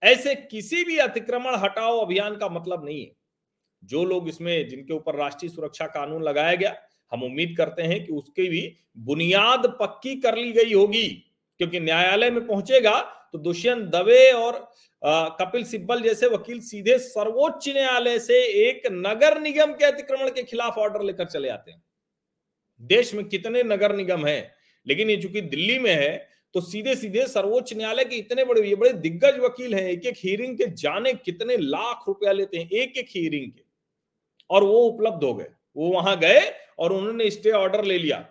ऐसे 0.03 0.36
किसी 0.36 0.83
भी 0.83 0.97
अतिक्रमण 1.00 1.56
हटाओ 1.56 2.00
अभियान 2.00 2.36
का 2.36 2.50
मतलब 2.50 2.86
नहीं 2.86 3.01
है। 3.01 3.12
जो 3.83 4.03
लोग 4.06 4.27
इसमें, 4.29 4.68
जिनके 4.69 4.94
ऊपर 4.94 5.15
राष्ट्रीय 5.15 5.51
सुरक्षा 5.51 5.86
कानून 5.89 6.24
लगाया 6.24 6.56
गया 6.56 6.75
हम 7.13 7.24
उम्मीद 7.24 7.56
करते 7.57 7.81
हैं 7.83 8.04
कि 8.06 8.12
उसकी 8.13 8.48
भी 8.50 8.62
बुनियाद 9.00 9.65
पक्की 9.80 10.15
कर 10.18 10.38
ली 10.38 10.51
गई 10.54 10.74
होगी, 10.74 11.07
क्योंकि 11.60 11.80
न्यायालय 11.80 12.31
में 12.31 12.45
पहुंचेगा 12.48 13.00
तो 13.33 13.39
दुष्यंत 13.39 13.83
दवे 13.92 14.31
और 14.33 14.57
कपिल 15.01 15.63
सिब्बल 15.65 16.01
जैसे 16.01 16.27
वकील 16.30 16.60
सीधे 16.62 16.98
सर्वोच्च 17.00 17.69
न्यायालय 17.69 18.19
से 18.19 18.44
एक 18.60 18.88
नगर 18.92 19.39
निगम 19.42 19.74
के 19.74 19.86
अतिक्रमण 19.86 20.30
के 20.30 20.44
खिलाफ 20.44 20.77
ऑर्डर 20.80 21.01
लेकर 21.04 21.25
चले 21.27 21.50
आते 21.50 21.71
हैं। 21.71 21.83
देश 22.81 23.13
में 23.13 23.25
कितने 23.25 23.63
नगर 23.65 23.95
निगम 23.95 24.25
है, 24.25 24.54
लेकिन 24.88 25.10
ये 25.10 25.18
चूँकि 25.18 25.42
दिल्ली 25.44 25.80
में 25.80 25.92
है 25.92 26.27
तो 26.56 26.62
सीधे 26.62 26.95
सीधे 26.95 27.25
सर्वोच्च 27.27 27.74
न्यायालय 27.74 28.04
के 28.06 28.15
इतने 28.15 28.44
बड़े, 28.45 28.62
ये 28.62 28.75
बड़े 28.75 28.92
दिग्गज 28.94 29.39
वकील 29.39 29.74
हैं 29.75 29.83
एक 29.83 30.06
एक 30.06 30.15
हियरिंग 30.18 30.57
के 30.57 30.65
जाने 30.75 31.13
कितने 31.15 31.57
लाख 31.57 32.04
रुपया 32.07 32.31
लेते 32.31 32.57
हैं 32.57 32.69
एक 32.71 32.98
एक 32.98 33.07
हियरिंग 33.10 33.51
के, 33.51 33.63
और 34.50 34.63
वो 34.63 34.81
उपलब्ध 34.81 35.24
हो 35.24 35.33
गए। 35.33 35.48
वो 35.75 35.90
वहाँ 35.92 36.18
गए 36.20 36.42
और 36.80 36.94
उन्होंने 36.94 37.30
स्टे 37.30 37.51
ऑर्डर 37.51 37.84
ले 37.84 37.98
लिया। 37.98 38.25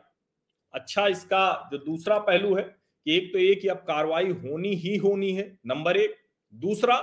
अच्छा 0.75 1.07
इसका 1.09 1.69
जो 1.73 1.79
दूसरा 1.81 2.19
पहलू 2.21 2.55
है 2.55 2.63
कि 2.63 3.17
एक 3.17 3.33
तो 3.33 3.39
एक 3.41 3.61
ही 3.63 3.69
अब 3.69 3.77
कार्रवाई 3.79 4.31
होनी 4.43 4.75
ही 4.77 4.97
होनी 4.97 5.33
है, 5.33 5.59
नंबर 5.67 5.97
एक। 5.97 6.17
दूसरा, 6.55 6.97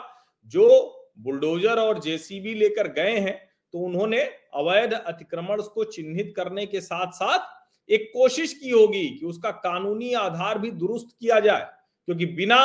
जो 0.47 0.95
बुलडोजर 1.19 1.79
और 1.79 1.99
जेसीबी 1.99 2.53
लेकर 2.53 2.87
गए 2.93 3.17
हैं 3.19 3.37
तो 3.73 3.79
उन्होंने 3.79 4.21
अवैध 4.55 4.93
अतिक्रमण 4.93 5.61
को 5.63 5.83
चिन्हित 5.85 6.33
करने 6.35 6.65
के 6.65 6.81
साथ 6.81 7.11
साथ 7.13 7.91
एक 7.91 8.09
कोशिश 8.13 8.53
की 8.53 8.69
होगी 8.69 9.07
कि 9.09 9.25
उसका 9.25 9.51
कानूनी 9.53 10.13
आधार 10.13 10.57
भी 10.59 10.71
दुरुस्त 10.73 11.15
किया 11.19 11.39
जाए, 11.39 11.67
क्योंकि 12.07 12.25
बिना 12.27 12.59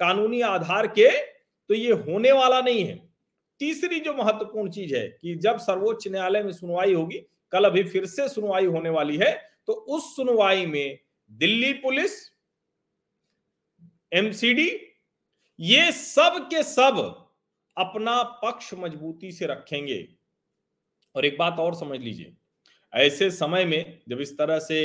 कानूनी 0.00 0.40
आधार 0.42 0.86
के 0.88 1.08
तो 1.10 1.74
ये 1.74 1.92
होने 1.92 2.32
वाला 2.32 2.60
नहीं 2.60 2.84
है। 2.84 3.07
तीसरी 3.60 4.00
जो 4.00 4.14
महत्वपूर्ण 4.14 4.70
चीज़ 4.70 4.94
है 4.96 5.06
कि 5.12 5.34
जब 5.36 5.58
सर्वोच्च 5.58 6.06
न्यायालय 6.08 6.42
में 6.42 6.52
सुनवाई 6.52 6.94
होगी, 6.94 7.18
कल 7.52 7.64
अभी 7.64 7.82
फिर 7.84 8.06
से 8.06 8.28
सुनवाई 8.28 8.66
होने 8.66 8.90
वाली 8.90 9.16
है 9.16 9.32
तो 9.68 9.72
उस 9.72 10.14
सुनवाई 10.16 10.66
में 10.66 10.98
दिल्ली 11.30 11.72
पुलिस, 11.74 12.12
एमसीडी, 14.12 14.70
ये 15.58 15.90
सब 15.92 16.38
के 16.50 16.62
सब 16.62 16.98
अपना 17.76 18.22
पक्ष 18.42 18.72
मजबूती 18.74 19.32
से 19.32 19.46
रखेंगे। 19.46 20.06
और 21.14 21.24
एक 21.24 21.38
बात 21.38 21.58
और 21.58 21.74
समझ 21.74 21.98
लीजिए, 22.00 22.34
ऐसे 22.92 23.30
समय 23.30 23.64
में 23.64 24.00
जब 24.08 24.20
इस 24.20 24.36
तरह 24.38 24.58
से 24.58 24.80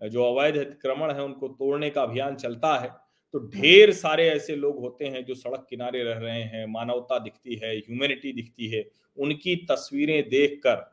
जो 0.00 0.24
अवैध 0.24 0.56
अतिक्रमण 0.58 1.12
है 1.12 1.22
उनको 1.22 1.48
तोड़ने 1.48 1.90
का 1.90 2.02
अभियान 2.02 2.36
चलता 2.36 2.74
है 2.78 2.90
तो 3.34 3.38
ढेर 3.48 3.92
सारे 3.92 4.28
ऐसे 4.30 4.56
लोग 4.56 4.78
होते 4.80 5.06
हैं 5.06 5.24
जो 5.24 5.34
सड़क 5.34 5.66
किनारे 5.70 6.02
रह 6.04 6.18
रहे 6.18 6.42
हैं, 6.42 6.66
मानवता 6.66 7.18
दिखती 7.18 7.54
है 7.54 7.76
ह्यूमैनिटी 7.76 8.32
दिखती 8.32 8.68
है, 8.68 8.84
उनकी 9.18 9.56
तस्वीरें 9.70 10.28
देखकर 10.28 10.84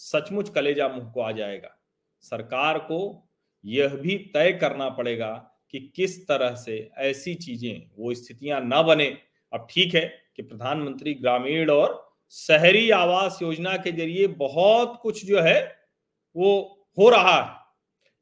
सचमुच 0.00 0.48
कलेजा 0.48 0.88
मुँह 0.88 1.10
को 1.12 1.20
आ 1.20 1.32
जाएगा। 1.32 1.76
सरकार 2.24 2.78
को 2.78 3.00
यह 3.64 3.94
भी 3.96 4.16
तय 4.34 4.52
करना 4.52 4.88
पड़ेगा 4.88 5.32
कि 5.70 5.80
किस 5.96 6.26
तरह 6.28 6.54
से 6.54 6.78
ऐसी 6.98 7.34
चीज़ें, 7.34 7.90
वो 7.98 8.14
स्थितियाँ 8.14 8.60
ना 8.60 8.82
बने। 8.82 9.06
अब 9.52 9.66
ठीक 9.70 9.94
है 9.94 10.02
कि 10.36 10.42
प्रधानमंत्री 10.42 11.14
ग्रामीण 11.14 11.70
और 11.70 12.04
शहरी 12.32 12.90
आवास 12.90 13.38
योजना 13.42 13.76
के 13.76 13.92
ज़रिए 13.92 14.26
बहुत 14.28 14.98
कुछ 15.02 15.24
जो 15.26 15.40
है, 15.40 15.60
वो 16.36 16.86
हो 16.98 17.08
रहा 17.10 17.40
है। 17.42 17.65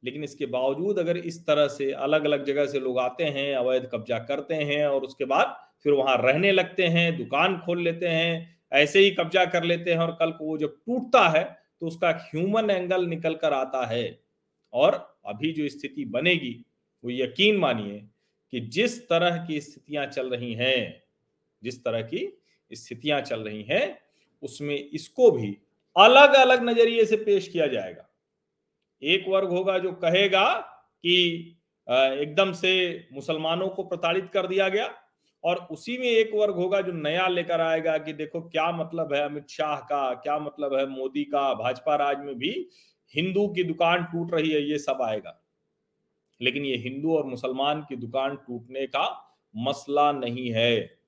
लेकिन 0.05 0.25
इसके 0.25 0.47
बावजूद 0.47 0.99
अगर 0.99 1.17
इस 1.17 1.41
तरह 1.47 1.69
से 1.69 1.91
अलग 1.93 2.25
अलग 2.25 2.45
जगह 2.45 2.67
से 2.67 2.81
लोग 2.81 2.99
आते 2.99 3.25
हैं, 3.25 3.55
अवैध 3.57 3.89
कब्जा 3.93 4.19
करते 4.21 4.55
हैं 4.55 4.87
और 4.87 5.05
उसके 5.05 5.25
बाद 5.25 5.57
फिर 5.85 5.93
वहाँ 5.93 6.17
रहने 6.19 6.53
लगते 6.53 6.87
हैं, 6.87 7.17
दुकान 7.19 7.59
खोल 7.59 7.83
लेते 7.83 8.09
हैं, 8.09 8.59
ऐसे 8.73 8.99
ही 8.99 9.11
कब्जा 9.11 9.45
कर 9.45 9.65
लेते 9.65 9.91
हैं 9.91 9.99
और 9.99 10.17
कल 10.21 10.31
को 10.31 10.45
वो 10.45 10.59
जब 10.59 10.77
टूटता 10.87 11.29
है 11.29 11.45
तो 11.81 11.87
उसका 11.87 12.11
ह्यूमन 12.25 12.71
एंगल 12.71 13.07
निकल 13.07 13.35
कर 13.35 13.53
आता 13.53 13.87
है। 13.87 14.19
और 14.73 14.95
अभी 15.27 15.53
जो 15.53 15.69
स्थिति 15.69 16.05
बनेगी, 16.05 16.55
वो 17.05 17.11
यकीन 17.11 17.57
मानिए 17.57 17.99
कि 18.53 18.61
जिस 18.61 19.01
तरह 19.09 19.45
की 19.47 19.61
स्थितियाँ 19.61 20.07
चल 20.07 20.29
रही 20.31 20.53
हैं, 20.55 21.03
जिस 21.63 21.83
तरह 21.85 22.03
की 22.03 22.29
स्थितियाँ 22.71 23.21
चल 23.21 23.41
रही 23.41 23.63
हैं, 23.63 23.99
उसमें 24.43 24.77
इसको 24.77 25.31
भी 25.31 25.57
अलग 25.97 26.35
अलग 26.35 26.65
नज़रिए 26.69 27.05
से 27.05 27.17
पेश 27.17 27.49
किया 27.49 27.67
जाएगा। 27.67 28.04
एक 29.03 29.25
वर्ग 29.29 29.49
होगा 29.49 29.79
जो 29.79 29.93
कहेगा 29.93 30.53
कि 31.05 31.17
एकदम 31.89 32.53
से 32.53 32.73
मुसलमानों 33.13 33.69
को 33.69 33.83
प्रताड़ित 33.83 34.31
कर 34.33 34.47
दिया 34.47 34.69
गया 34.69 34.89
और 35.45 35.57
उसी 35.71 35.97
में 35.99 36.07
एक 36.07 36.31
वर्ग 36.35 36.55
होगा 36.55 36.81
जो 36.81 36.93
नया 36.93 37.27
लेकर 37.29 37.61
आएगा 37.61 37.97
कि 37.99 38.13
देखो 38.13 38.41
क्या 38.41 38.71
मतलब 38.73 39.13
है 39.15 39.21
अमित 39.21 39.49
शाह 39.49 39.81
का, 39.81 40.15
क्या 40.15 40.39
मतलब 40.39 40.75
है 40.75 40.87
मोदी 40.87 41.25
का, 41.25 41.55
भाजपा 41.55 41.97
राज 41.97 42.19
में 42.19 42.35
भी 42.39 42.69
हिंदू 43.15 43.47
की 43.49 43.65
दुकान 43.65 44.05
टूट 44.05 44.35
रही 44.35 44.51
है, 44.51 44.63
ये 44.63 44.79
सब 44.79 45.03
आएगा। 45.03 45.41
लेकिन 46.41 46.65
ये 46.65 46.77
हिंदू 46.77 47.17
और 47.17 47.25
मुसलमान 47.25 47.85
की 47.89 47.97
दुकान 47.97 48.37
टूटने 48.37 48.87
का 48.87 49.07
मसला 49.55 50.11
नहीं 50.13 50.51
है। 50.51 50.99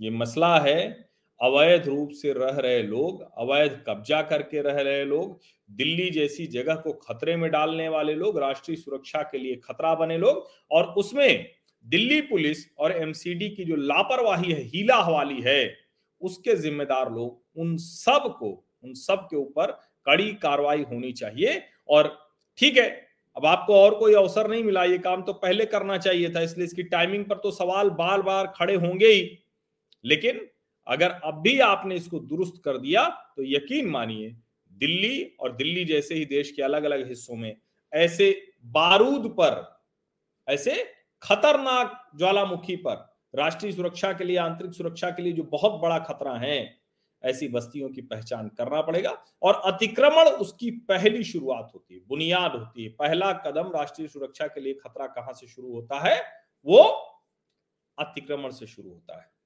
ये 0.00 0.10
मसला 0.10 0.58
है 0.58 1.09
अवैध 1.40 1.86
रूप 1.88 2.10
से 2.12 2.32
रह 2.32 2.58
रहे 2.58 2.82
लोग, 2.82 3.22
अवैध 3.38 3.82
कब्जा 3.88 4.20
करके 4.22 4.62
रह 4.62 4.80
रहे 4.80 5.04
लोग, 5.04 5.38
दिल्ली 5.70 6.08
जैसी 6.10 6.46
जगह 6.48 6.74
को 6.76 6.92
खतरे 6.92 7.36
में 7.36 7.50
डालने 7.50 7.88
वाले 7.88 8.14
लोग, 8.14 8.38
राष्ट्रीय 8.38 8.76
सुरक्षा 8.76 9.22
के 9.22 9.38
लिए 9.38 9.56
खतरा 9.64 9.94
बने 9.94 10.18
लोग 10.18 10.48
और 10.70 10.94
उसमें 10.94 11.46
दिल्ली 11.84 12.20
पुलिस 12.22 12.66
और 12.78 12.92
एमसीडी 12.92 13.48
की 13.48 13.64
जो 13.64 13.76
लापरवाही 13.76 14.52
है, 14.52 14.62
हीला 14.62 14.96
हवाली 14.96 15.40
है, 15.42 15.74
उसके 16.22 16.56
जिम्मेदार 16.56 17.12
लोग 17.12 17.60
उन 17.60 17.76
सबको 17.76 18.50
उन 18.84 18.92
सब 18.94 19.26
के 19.30 19.36
ऊपर 19.36 19.70
कड़ी 20.06 20.32
कार्रवाई 20.34 20.82
होनी 20.82 21.12
चाहिए 21.12 21.62
और 21.88 22.16
ठीक 22.58 22.76
है, 22.76 22.88
अब 23.36 23.46
आपको 23.46 23.74
और 23.74 23.94
कोई 23.94 24.14
अवसर 24.14 24.48
नहीं 24.48 24.62
मिला, 24.64 24.84
ये 24.84 24.98
काम 24.98 25.22
तो 25.22 25.32
पहले 25.34 25.64
करना 25.66 25.98
चाहिए 25.98 26.30
था, 26.30 26.40
इसलिए 26.40 26.64
इसकी 26.64 26.82
टाइमिंग 26.84 27.24
पर 27.24 27.36
तो 27.36 27.50
सवाल 27.50 27.90
बार 27.90 28.22
बार 28.22 28.52
खड़े 28.56 28.74
होंगे 28.76 29.06
ही। 29.06 29.38
लेकिन 30.04 30.40
अगर 30.90 31.10
अब 31.24 31.40
भी 31.42 31.58
आपने 31.60 31.96
इसको 31.96 32.18
दुरुस्त 32.20 32.60
कर 32.64 32.78
दिया 32.78 33.08
तो 33.36 33.42
यकीन 33.46 33.88
मानिए, 33.90 34.36
दिल्ली 34.72 35.22
और 35.40 35.56
दिल्ली 35.56 35.84
जैसे 35.84 36.14
ही 36.14 36.24
देश 36.26 36.50
के 36.52 36.62
अलग 36.62 36.84
अलग 36.84 37.06
हिस्सों 37.08 37.36
में 37.36 37.56
ऐसे 37.92 38.30
बारूद 38.64 39.28
पर, 39.30 39.82
ऐसे 40.48 40.72
खतरनाक 41.22 42.10
ज्वालामुखी 42.18 42.76
पर, 42.76 43.08
राष्ट्रीय 43.34 43.72
सुरक्षा 43.72 44.12
के 44.12 44.24
लिए, 44.24 44.36
आंतरिक 44.36 44.74
सुरक्षा 44.74 45.10
के 45.10 45.22
लिए 45.22 45.32
जो 45.32 45.42
बहुत 45.42 45.80
बड़ा 45.80 45.98
खतरा 45.98 46.34
है, 46.38 46.80
ऐसी 47.24 47.48
बस्तियों 47.48 47.88
की 47.88 48.00
पहचान 48.02 48.48
करना 48.48 48.80
पड़ेगा 48.82 49.10
और 49.42 49.60
अतिक्रमण 49.64 50.28
उसकी 50.36 50.70
पहली 50.70 51.24
शुरुआत 51.24 51.70
होती 51.74 51.94
है, 51.94 52.00
बुनियाद 52.08 52.52
होती 52.52 52.84
है। 52.84 52.90
पहला 52.90 53.32
कदम 53.46 53.70
राष्ट्रीय 53.70 54.08
सुरक्षा 54.08 54.46
के 54.46 54.60
लिए 54.60 54.74
खतरा 54.74 55.06
कहाँ 55.06 55.32
से 55.32 55.46
शुरू 55.46 55.72
होता 55.72 56.00
है? 56.00 56.22
वो 56.66 56.82
अतिक्रमण 57.98 58.50
से 58.50 58.66
शुरू 58.66 58.90
होता 58.90 59.20
है। 59.20 59.39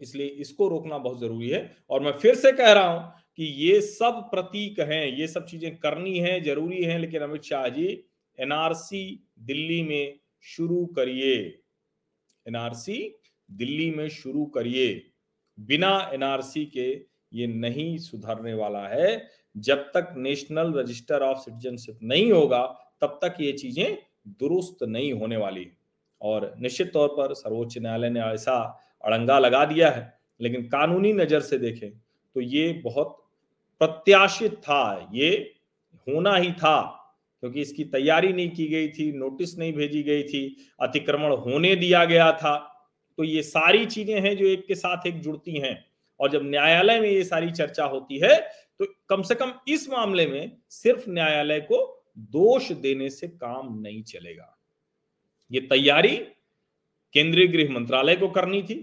इसलिए 0.00 0.26
इसको 0.26 0.68
रोकना 0.68 0.98
बहुत 0.98 1.20
ज़रूरी 1.20 1.48
है। 1.48 1.76
और 1.90 2.02
मैं 2.02 2.12
फिर 2.12 2.34
से 2.34 2.52
कह 2.52 2.72
रहा 2.72 2.88
हूँ 2.88 3.12
कि 3.36 3.44
ये 3.44 3.80
सब 3.80 4.28
प्रतीक 4.30 4.80
हैं, 4.80 5.06
ये 5.06 5.26
सब 5.28 5.46
चीज़ें 5.46 5.76
करनी 5.76 6.18
है, 6.18 6.40
ज़रूरी 6.40 6.82
है, 6.82 6.98
लेकिन 6.98 7.22
अमित 7.22 7.42
शाह 7.42 7.68
जी, 7.68 7.86
एनआरसी 8.38 9.24
दिल्ली 9.38 9.82
में 9.82 10.18
शुरू 10.42 10.84
करिए। 10.86 11.34
एनआरसी 12.46 13.14
दिल्ली 13.50 13.90
में 13.90 14.08
शुरू 14.08 14.44
करिए। 14.44 15.02
बिना 15.58 16.10
एनआरसी 16.14 16.64
के 16.66 16.90
ये 17.32 17.46
नहीं 17.46 17.98
सुधरने 17.98 18.54
वाला 18.54 18.86
है। 18.88 19.28
जब 19.56 19.78
तक 19.78 20.14
नेशनल 20.16 20.72
रजिस्टर 20.72 21.22
ऑफ़ 21.22 21.38
सिटीजनशिप 21.38 21.98
नहीं 22.02 22.32
होगा, 22.32 22.62
तब 23.00 23.18
तक 23.24 23.36
ये 23.40 23.52
चीज़ें 23.52 23.96
दुरुस्त 24.28 24.82
नहीं 24.82 25.12
होने 25.12 25.36
वाली। 25.36 25.66
और 26.20 26.54
निश्चित 26.60 26.92
तौर 26.92 27.08
पर 27.08 27.34
सर्वोच्च 27.34 27.78
न्यायालय 27.78 28.10
ने 28.10 28.20
ऐसा 28.20 28.56
अड़ंगा 29.04 29.38
लगा 29.38 29.64
दिया 29.64 29.90
है, 29.90 30.12
लेकिन 30.40 30.68
कानूनी 30.68 31.12
नज़र 31.14 31.40
से 31.42 31.58
देखें 31.58 31.90
तो 31.90 32.40
ये 32.40 32.72
बहुत 32.84 33.16
प्रत्याशित 33.80 34.52
था, 34.58 35.08
ये 35.12 35.30
होना 36.06 36.34
ही 36.36 36.52
था, 36.52 36.80
क्योंकि 37.42 37.60
इसकी 37.60 37.84
तैयारी 37.86 38.32
नहीं 38.32 38.50
की 38.50 38.66
गई 38.68 38.88
थी, 38.88 39.10
नोटिस 39.12 39.56
नहीं 39.58 39.72
भेजी 39.72 40.02
गई 40.02 40.22
थी, 40.24 40.56
अतिक्रमण 40.80 41.32
होने 41.38 41.74
दिया 41.76 42.04
गया 42.04 42.30
था। 42.34 42.56
तो 43.18 43.24
ये 43.24 43.42
सारी 43.44 43.84
चीज़ें 43.86 44.20
हैं 44.20 44.36
जो 44.36 44.46
एक 44.46 44.66
के 44.66 44.74
साथ 44.74 45.06
एक 45.06 45.20
जुड़ती 45.20 45.58
हैं, 45.58 45.84
और 46.20 46.30
जब 46.30 46.42
न्यायालय 46.44 47.00
में 47.00 47.08
ये 47.08 47.24
सारी 47.24 47.50
चर्चा 47.52 47.84
होती 47.86 48.18
है 48.18 48.36
तो 48.80 48.86
कम 49.08 49.22
से 49.22 49.34
कम 49.34 49.52
इस 49.68 49.88
मामले 49.90 50.26
में 50.26 50.56
सिर्फ़ 50.70 51.08
न्यायालय 51.10 51.60
को 51.62 51.78
दोष 52.32 52.70
देने 52.74 53.08
से 53.10 53.28
काम 53.28 53.78
नहीं 53.80 54.02
चलेगा। 54.04 54.50
ये 55.50 55.60
तैयारी 55.62 56.16
केंद्रीय 57.14 57.46
गृह 57.48 57.72
मंत्रालय 57.72 58.16
को 58.16 58.28
करनी 58.28 58.62
थी 58.62 58.76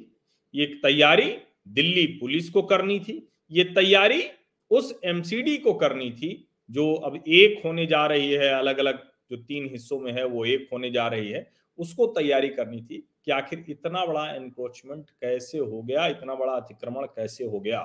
ये 0.54 0.66
तैयारी 0.84 1.36
दिल्ली 1.68 2.06
पुलिस 2.20 2.50
को 2.50 2.62
करनी 2.62 3.00
थी, 3.00 3.28
ये 3.52 3.64
तैयारी 3.64 4.24
उस 4.72 4.94
एमसीडी 5.06 5.58
को 5.58 5.74
करनी 5.74 6.10
थी, 6.12 6.48
जो 6.70 6.94
अब 6.96 7.16
एक 7.18 7.62
होने 7.66 7.86
जा 7.86 8.06
रही 8.06 8.32
है 8.32 8.50
अलग 8.50 8.78
अलग 8.78 9.00
जो 9.32 9.38
तीन 9.38 9.70
हिस्सों 9.72 10.00
में 10.00 10.12
है, 10.14 10.26
वो 10.26 10.46
एक 10.46 10.68
होने 10.74 10.92
जा 10.92 11.08
रही 11.08 11.30
है, 11.32 11.48
उसको 11.80 12.06
तैयारी 12.10 12.50
करनी 12.50 12.82
थी 12.82 13.08
कि 13.26 13.32
आखिर 13.32 13.66
इतना 13.70 14.06
बड़ा 14.06 14.26
एनक्रोचमेंट 14.36 15.10
कैसे 15.12 15.58
हो 15.58 15.82
गया, 15.82 16.06
इतना 16.08 16.36
बड़ा 16.36 16.54
अतिक्रमण 16.54 17.06
कैसे 17.06 17.44
हो 17.44 17.60
गया? 17.60 17.82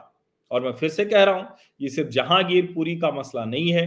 और 0.51 0.63
मैं 0.63 0.73
फिर 0.73 0.89
से 0.89 1.05
कह 1.05 1.25
रहा 1.25 1.35
हूँ, 1.35 1.49
ये 1.81 1.89
सिर्फ़ 1.89 2.11
जहांगीरपुरी 2.11 2.97
का 2.97 3.11
मसला 3.11 3.45
नहीं 3.45 3.73
है, 3.73 3.87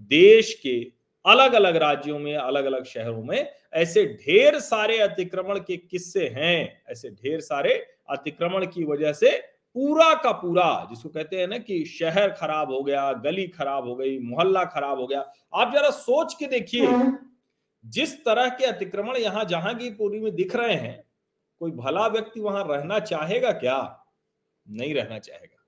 देश 0.00 0.52
के 0.62 0.80
अलग 1.24 1.52
अलग 1.52 1.76
राज्यों 1.76 2.18
में 2.18 2.34
अलग 2.36 2.64
अलग 2.64 2.84
शहरों 2.84 3.22
में 3.24 3.50
ऐसे 3.72 4.04
ढेर 4.16 4.58
सारे 4.58 4.98
अतिक्रमण 4.98 5.58
के 5.58 5.76
किस्से 5.76 6.26
हैं, 6.28 6.82
ऐसे 6.88 7.10
ढेर 7.10 7.40
सारे 7.40 7.74
अतिक्रमण 8.08 8.66
की 8.66 8.84
वजह 8.84 9.12
से 9.12 9.30
पूरा 9.74 10.14
का 10.14 10.32
पूरा, 10.32 10.86
जिसको 10.90 11.08
कहते 11.08 11.40
हैं 11.40 11.46
ना 11.46 11.58
कि 11.58 11.84
शहर 11.84 12.30
खराब 12.30 12.72
हो 12.72 12.82
गया, 12.82 13.12
गली 13.12 13.46
खराब 13.46 13.88
हो 13.88 13.96
गई, 13.96 14.18
मोहल्ला 14.18 14.64
खराब 14.64 14.98
हो 14.98 15.06
गया, 15.06 15.32
आप 15.54 15.72
जरा 15.74 15.90
सोच 15.90 16.34
के 16.34 16.46
देखिए। 16.46 16.88
जिस 17.86 18.24
तरह 18.24 18.48
के 18.48 18.64
अतिक्रमण 18.64 19.16
यहाँ 19.16 19.44
जहांगीरपुरी 19.44 20.20
में 20.20 20.34
दिख 20.34 20.56
रहे 20.56 20.74
हैं, 20.74 21.04
कोई 21.58 21.70
भला 21.70 22.06
व्यक्ति 22.06 22.40
वहाँ 22.40 22.64
रहना 22.68 22.98
चाहेगा 22.98 23.52
क्या? 23.52 24.04
नहीं 24.70 24.94
रहना 24.94 25.18
चाहेगा। 25.18 25.58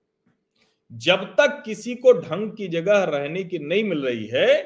जब 0.93 1.25
तक 1.25 1.63
किसी 1.65 1.95
को 1.95 2.13
ढंग 2.13 2.53
की 2.53 2.69
जगह 2.69 3.05
रहने 3.05 3.45
की 3.45 3.59
नहीं 3.59 3.85
मिल 3.85 4.07
रही 4.07 4.27
है, 4.27 4.63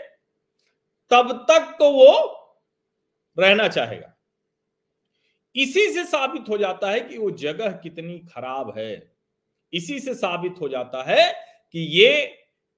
तब 1.11 1.47
तक 1.51 1.77
तो 1.79 1.93
वो 1.93 2.13
रहना 3.39 3.69
चाहेगा। 3.69 4.18
इसी 5.59 5.89
से 5.93 6.05
साबित 6.05 6.49
हो 6.49 6.59
जाता 6.59 6.91
है 6.91 7.01
कि 7.01 7.19
वो 7.19 7.31
जगह 7.31 7.71
कितनी 7.83 8.19
खराब 8.29 8.73
है। 8.79 8.93
इसी 9.73 9.99
से 10.01 10.15
साबित 10.15 10.61
हो 10.61 10.69
जाता 10.69 11.03
है 11.03 11.33
कि 11.75 11.81
ये 12.01 12.13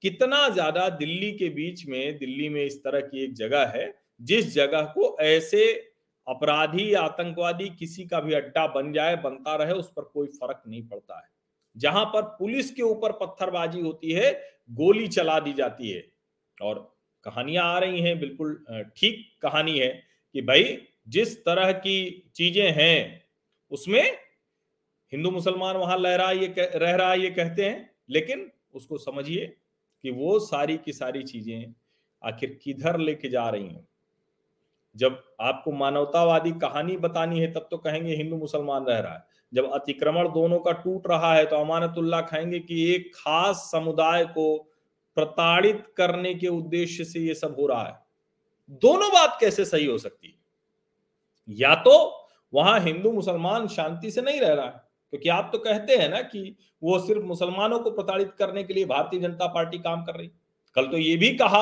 कितना 0.03 0.47
ज़्यादा 0.49 0.87
दिल्ली 0.89 1.31
के 1.31 1.49
बीच 1.49 1.85
में, 1.87 2.17
दिल्ली 2.17 2.49
में 2.49 2.63
इस 2.63 2.77
तरह 2.77 3.01
की 3.01 3.23
एक 3.23 3.33
जगह 3.33 3.65
है, 3.75 3.93
जिस 4.21 4.53
जगह 4.53 4.81
को 4.95 5.17
ऐसे 5.21 5.65
अपराधी, 6.27 6.93
आतंकवादी 6.93 7.69
किसी 7.69 8.05
का 8.05 8.19
भी 8.19 8.33
अड्डा 8.33 8.65
बन 8.67 8.91
जाए, 8.93 9.15
बनता 9.15 9.55
रहे, 9.55 9.73
उस 9.73 9.91
पर 9.91 10.03
कोई 10.03 10.27
फ़र्क 10.27 10.61
नहीं 10.67 10.87
पड़ता 10.87 11.17
है। 11.17 11.29
जहाँ 11.75 12.05
पर 12.05 12.21
पुलिस 12.39 12.71
के 12.71 12.81
ऊपर 12.81 13.11
पत्थरबाजी 13.11 13.81
होती 13.81 14.11
है, 14.11 14.31
गोली 14.71 15.07
चला 15.07 15.39
दी 15.39 15.53
जाती 15.53 15.89
है। 15.89 16.03
और 16.57 16.79
कहानियाँ 17.25 17.65
आ 17.65 17.77
रही 17.79 18.01
हैं, 18.01 18.19
बिल्कुल 18.19 18.63
ठीक 18.97 19.25
कहानी 19.41 19.77
है 19.79 19.89
कि 20.35 20.41
भाई 20.41 20.63
जिस 21.07 21.37
तरह 21.45 21.71
की 21.71 22.31
चीज़ें 22.35 22.71
हैं, 22.71 23.21
उसमें 23.71 24.17
हिंदू 25.13 25.31
मुसलमान 25.31 25.77
वहाँ 25.77 25.97
लहरा 25.97 26.31
ये 26.31 26.53
रह 26.57 26.95
रहा 26.95 27.13
ये 27.13 27.29
कहते 27.29 27.65
हैं, 27.65 27.89
लेकिन 28.09 28.51
उसको 28.73 28.97
समझिए 28.97 29.45
कि 30.03 30.11
वो 30.11 30.39
सारी 30.39 30.77
की 30.77 30.93
सारी 30.93 31.23
चीज़ें 31.23 31.73
आखिर 32.21 32.59
किधर 32.63 32.99
लेके 32.99 33.29
जा 33.29 33.49
रही 33.49 33.67
हैं। 33.67 33.87
जब 34.95 35.21
आपको 35.41 35.71
मानवतावादी 35.71 36.51
कहानी 36.51 36.97
बतानी 36.97 37.39
है, 37.39 37.51
तब 37.53 37.67
तो 37.71 37.77
कहेंगे 37.77 38.15
हिंदू 38.15 38.37
मुसलमान 38.37 38.85
रह 38.85 38.99
रहा 38.99 39.13
है। 39.13 39.23
जब 39.53 39.71
अतिक्रमण 39.71 40.27
दोनों 40.27 40.59
का 40.59 40.71
टूट 40.71 41.07
रहा 41.07 41.33
है 41.35 41.45
तो 41.45 41.55
अमानतुल्ला 41.55 42.21
कहेंगे 42.21 42.59
कि 42.59 42.83
एक 42.93 43.11
खास 43.15 43.69
समुदाय 43.71 44.25
को 44.25 44.57
प्रताड़ित 45.17 45.83
करने 45.97 46.33
के 46.33 46.47
उद्देश्य 46.47 47.03
से 47.03 47.19
ये 47.19 47.33
सब 47.33 47.55
हो 47.59 47.67
रहा 47.67 47.83
है। 47.83 47.99
दोनों 48.81 49.09
बात 49.09 49.37
कैसे 49.41 49.65
सही 49.65 49.85
हो 49.85 49.97
सकती 49.97 50.27
है? 50.27 50.40
या 51.47 51.73
तो 51.77 51.93
वहाँ 52.53 52.79
हिंदू 52.79 53.11
मुसलमान 53.11 53.67
शांति 53.67 54.11
से 54.11 54.21
नहीं 54.21 54.39
रह 54.41 54.53
रहा 54.53 54.65
है, 54.65 54.81
क्योंकि 55.13 55.29
आप 55.29 55.49
तो 55.53 55.57
कहते 55.59 55.95
हैं 55.95 56.09
ना 56.09 56.21
कि 56.21 56.55
वो 56.81 56.99
सिर्फ़ 56.99 57.23
मुसलमानों 57.23 57.79
को 57.79 57.91
प्रताड़ित 57.91 58.31
करने 58.39 58.63
के 58.63 58.73
लिए 58.73 58.85
भारतीय 58.85 59.19
जनता 59.19 59.47
पार्टी 59.47 59.77
काम 59.79 60.03
कर 60.03 60.15
रही 60.15 60.27
कल 60.75 60.87
तो 60.87 60.97
ये 60.97 61.15
भी 61.17 61.29
कहा 61.37 61.61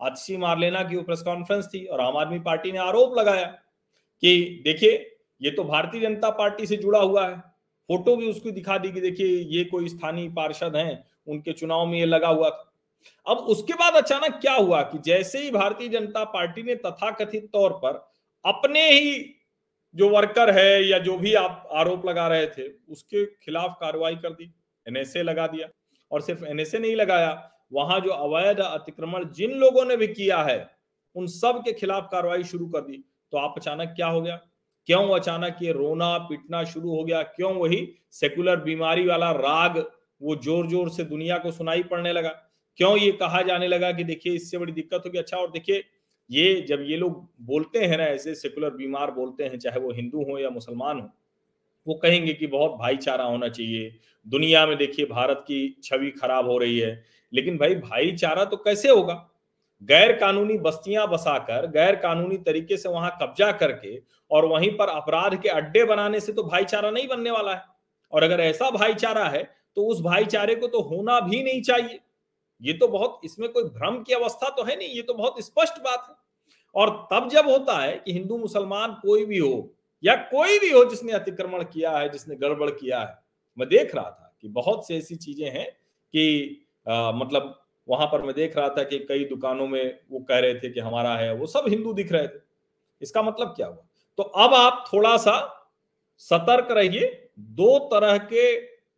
आतिशी 0.00 0.36
मार 0.36 0.58
लेना 0.58 0.82
की 0.82 1.02
प्रेस 1.02 1.22
कॉन्फ्रेंस 1.22 1.66
थी 1.66 1.84
और 1.86 2.00
आम 2.00 2.16
आदमी 2.16 2.38
पार्टी 2.40 2.72
ने 2.72 2.78
आरोप 2.78 3.18
लगाया 3.18 3.46
कि 4.22 4.62
देखिए, 4.64 4.90
ये 5.40 5.50
तो 5.50 5.64
भारतीय 5.64 6.00
जनता 6.00 6.30
पार्टी 6.32 6.66
से 6.66 6.76
जुड़ा 6.76 7.00
हुआ 7.00 7.26
है, 7.26 7.36
फ़ोटो 7.88 8.16
भी 8.16 8.28
उसको 8.30 8.50
दिखा 8.50 8.76
दी 8.78 8.90
कि 8.92 9.00
देखिए, 9.00 9.26
ये 9.26 9.64
कोई 9.64 9.88
स्थानीय 9.88 10.28
पार्षद 10.36 10.76
हैं, 10.76 11.04
उनके 11.26 11.52
चुनाव 11.52 11.86
में 11.86 11.98
ये 11.98 12.06
लगा 12.06 12.28
हुआ 12.28 12.50
था। 12.50 12.72
अब 13.26 13.36
उसके 13.46 13.74
बाद 13.74 13.94
अचानक 13.94 14.38
क्या 14.40 14.54
हुआ 14.54 14.82
कि 14.82 14.98
जैसे 15.04 15.42
ही 15.42 15.50
भारतीय 15.50 15.88
जनता 15.88 16.24
पार्टी 16.26 16.62
ने 16.62 16.74
तथाकथित 16.76 17.48
तौर 17.52 17.72
पर 17.84 17.98
अपने 18.46 18.88
ही 18.90 19.24
जो 19.94 20.08
वर्कर 20.08 20.50
है 20.50 20.84
या 20.84 20.98
जो 20.98 21.16
भी 21.18 21.34
आप 21.34 21.68
आरोप 21.72 22.06
लगा 22.06 22.26
रहे 22.28 22.46
थे, 22.48 22.68
उसके 22.88 23.24
खिलाफ 23.26 23.76
कार्रवाई 23.80 24.16
कर 24.16 24.32
दी 24.32 24.52
एनएसए 24.86 25.22
लगा 25.22 25.46
दिया। 25.46 25.68
और 26.10 26.20
सिर्फ़ 26.20 26.44
एनएसए 26.44 26.78
नहीं 26.78 26.96
लगाया, 26.96 27.30
वहाँ 27.72 28.00
जो 28.00 28.10
अवैध 28.10 28.60
अतिक्रमण 28.60 29.24
जिन 29.30 29.52
लोगों 29.52 29.84
ने 29.84 29.96
भी 29.96 30.06
किया 30.08 30.42
है, 30.42 30.58
उन 31.16 31.26
सब 31.28 31.62
के 31.64 31.72
खिलाफ 31.72 32.08
कार्रवाई 32.12 32.44
शुरू 32.44 32.66
कर 32.66 32.80
दी। 32.80 33.02
तो 33.32 33.38
आप 33.38 33.54
अचानक 33.58 33.92
क्या 33.96 34.06
हो 34.06 34.20
गया? 34.22 34.36
क्यों 34.88 35.08
अचानक 35.10 35.56
ये 35.62 35.72
रोना, 35.72 36.16
पीटना 36.20 36.62
शुरू 36.64 36.90
हो 36.90 37.04
गया? 37.04 37.22
क्यों 37.22 37.52
वही 37.54 37.88
सेकुलर 38.12 38.60
बीमारी 38.60 39.06
वाला 39.06 39.30
राग 39.32 39.78
वो 40.20 40.36
ज़ोर 40.36 40.66
ज़ोर 40.66 40.90
से 40.90 41.04
दुनिया 41.04 41.38
को 41.38 41.50
सुनाई 41.50 41.82
पड़ने 41.82 42.12
लगा? 42.12 42.28
क्यों 42.78 42.96
ये 42.98 43.10
कहा 43.14 43.40
जाने 43.42 43.68
लगा 43.68 43.90
कि 43.92 44.04
देखिए 44.04 44.32
इससे 44.34 44.58
बड़ी 44.58 44.72
दिक्कत 44.72 45.02
होगी? 45.06 45.18
अच्छा 45.18 45.36
और 45.36 45.50
देखिए 45.50 45.84
ये 46.30 46.60
जब 46.68 46.82
ये 46.82 46.96
लोग 46.96 47.28
बोलते 47.42 47.78
हैं 47.80 47.96
ना, 47.98 48.04
ऐसे 48.04 48.34
सेकुलर 48.34 48.70
बीमार 48.70 49.10
बोलते 49.10 49.44
हैं, 49.44 49.58
चाहे 49.58 49.80
वो 49.80 49.92
हिंदू 49.92 50.22
हो 50.24 50.38
या 50.38 50.50
मुसलमान 50.50 51.00
हो, 51.00 51.08
वो 51.86 51.94
कहेंगे 51.94 52.32
कि 52.34 52.46
बहुत 52.46 52.72
भाईचारा 52.72 53.24
होना 53.24 53.48
चाहिए। 53.48 53.94
दुनिया 54.26 54.66
में 54.66 54.76
देखिए, 54.78 55.06
भारत 55.06 55.44
की 55.48 55.76
छवि 55.84 56.10
खराब 56.12 56.46
हो 56.46 56.58
रही 56.58 56.78
है। 56.78 57.02
लेकिन 57.32 57.58
भाई, 57.58 57.74
भाईचारा 57.76 58.44
तो 58.44 58.56
कैसे 58.56 58.88
होगा? 58.88 59.14
गैर 59.82 60.12
कानूनी 60.18 60.56
बस्तियाँ 60.58 61.06
बसाकर 61.08 61.66
गैर 61.70 61.96
कानूनी 61.96 62.36
तरीके 62.38 62.76
से 62.76 62.88
वहाँ 62.88 63.16
कब्जा 63.22 63.50
करके 63.54 63.96
और 64.30 64.46
वहीं 64.46 64.70
पर 64.70 64.88
अपराध 64.90 65.40
के 65.42 65.48
अड्डे 65.50 65.84
बनाने 65.84 66.20
से 66.20 66.32
तो 66.32 66.42
भाईचारा 66.44 66.90
नहीं 66.90 67.08
बनने 67.08 67.30
वाला 67.30 67.54
है। 67.54 67.62
और 68.12 68.22
अगर 68.22 68.40
ऐसा 68.40 68.70
भाईचारा 68.70 69.24
है 69.26 69.42
तो 69.76 69.86
उस 69.86 70.00
भाईचारे 70.02 70.54
को 70.54 70.66
तो 70.66 70.80
होना 70.84 71.18
भी 71.20 71.42
नहीं 71.44 71.62
चाहिए। 71.62 71.98
ये 72.60 72.72
तो 72.72 72.88
बहुत 72.88 73.20
इसमें 73.24 73.48
कोई 73.52 73.64
भ्रम 73.64 74.02
की 74.02 74.12
अवस्था 74.12 74.48
तो 74.48 74.64
है 74.64 74.76
नहीं 74.76 74.88
ये 74.88 75.02
तो 75.02 75.14
बहुत 75.14 75.44
स्पष्ट 75.44 75.80
बात 75.80 76.06
है। 76.10 76.14
और 76.74 76.90
तब 77.12 77.28
जब 77.28 77.48
होता 77.50 77.78
है 77.78 77.96
कि 77.96 78.12
हिंदू 78.12 78.38
मुसलमान 78.38 78.94
कोई 79.02 79.24
भी 79.24 79.38
हो 79.38 79.72
या 80.04 80.14
कोई 80.30 80.58
भी 80.58 80.70
हो 80.70 80.84
जिसने 80.84 81.12
अतिक्रमण 81.12 81.62
किया 81.64 81.90
है 81.90 82.08
जिसने 82.08 82.36
गड़बड़ 82.36 82.70
किया 82.70 83.00
है 83.00 83.18
मैं 83.58 83.68
देख 83.68 83.94
रहा 83.94 84.10
था 84.10 84.34
कि 84.42 84.48
बहुत 84.50 84.86
सी 84.86 84.94
ऐसी 84.94 85.16
चीज़ें 85.16 85.48
हैं 85.50 85.70
कि 85.70 86.66
आ, 86.86 87.12
मतलब 87.12 87.54
वहाँ 87.88 88.06
पर 88.06 88.22
मैं 88.22 88.34
देख 88.34 88.56
रहा 88.56 88.68
था 88.68 88.82
कि 88.84 88.98
कई 88.98 89.24
दुकानों 89.24 89.66
में 89.68 89.98
वो 90.10 90.20
कह 90.20 90.38
रहे 90.38 90.54
थे 90.54 90.70
कि 90.70 90.80
हमारा 90.80 91.14
है 91.16 91.32
वो 91.34 91.46
सब 91.46 91.64
हिंदू 91.68 91.92
दिख 91.92 92.12
रहे 92.12 92.28
थे। 92.28 92.40
इसका 93.02 93.22
मतलब 93.22 93.48
क्या 93.48 93.66
हुआ? 93.66 93.84
तो 94.18 94.22
अब 94.22 94.54
आप 94.54 94.84
थोड़ा 94.92 95.16
सा 95.16 95.34
सतर्क 96.22 96.70
रहिए 96.70 97.08
दो 97.38 97.78
तरह 97.88 98.16
के 98.32 98.44